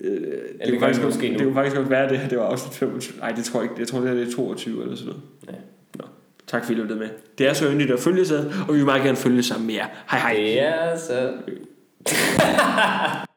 [0.00, 0.30] Øh, det,
[0.60, 2.74] Eller kunne faktisk, måske det kunne faktisk godt være, at det her det var afsnit
[2.74, 3.18] 25.
[3.20, 3.80] Nej, det tror jeg ikke.
[3.80, 5.22] Jeg tror, det her det er 22 eller sådan noget.
[5.48, 5.52] Ja.
[5.98, 6.04] Nå.
[6.46, 7.08] Tak fordi I lyttede med.
[7.38, 9.74] Det er så yndigt at følges ad, og vi vil meget gerne følges sammen med
[9.74, 9.86] jer.
[10.10, 10.34] Hej hej.
[10.34, 11.32] Det er så...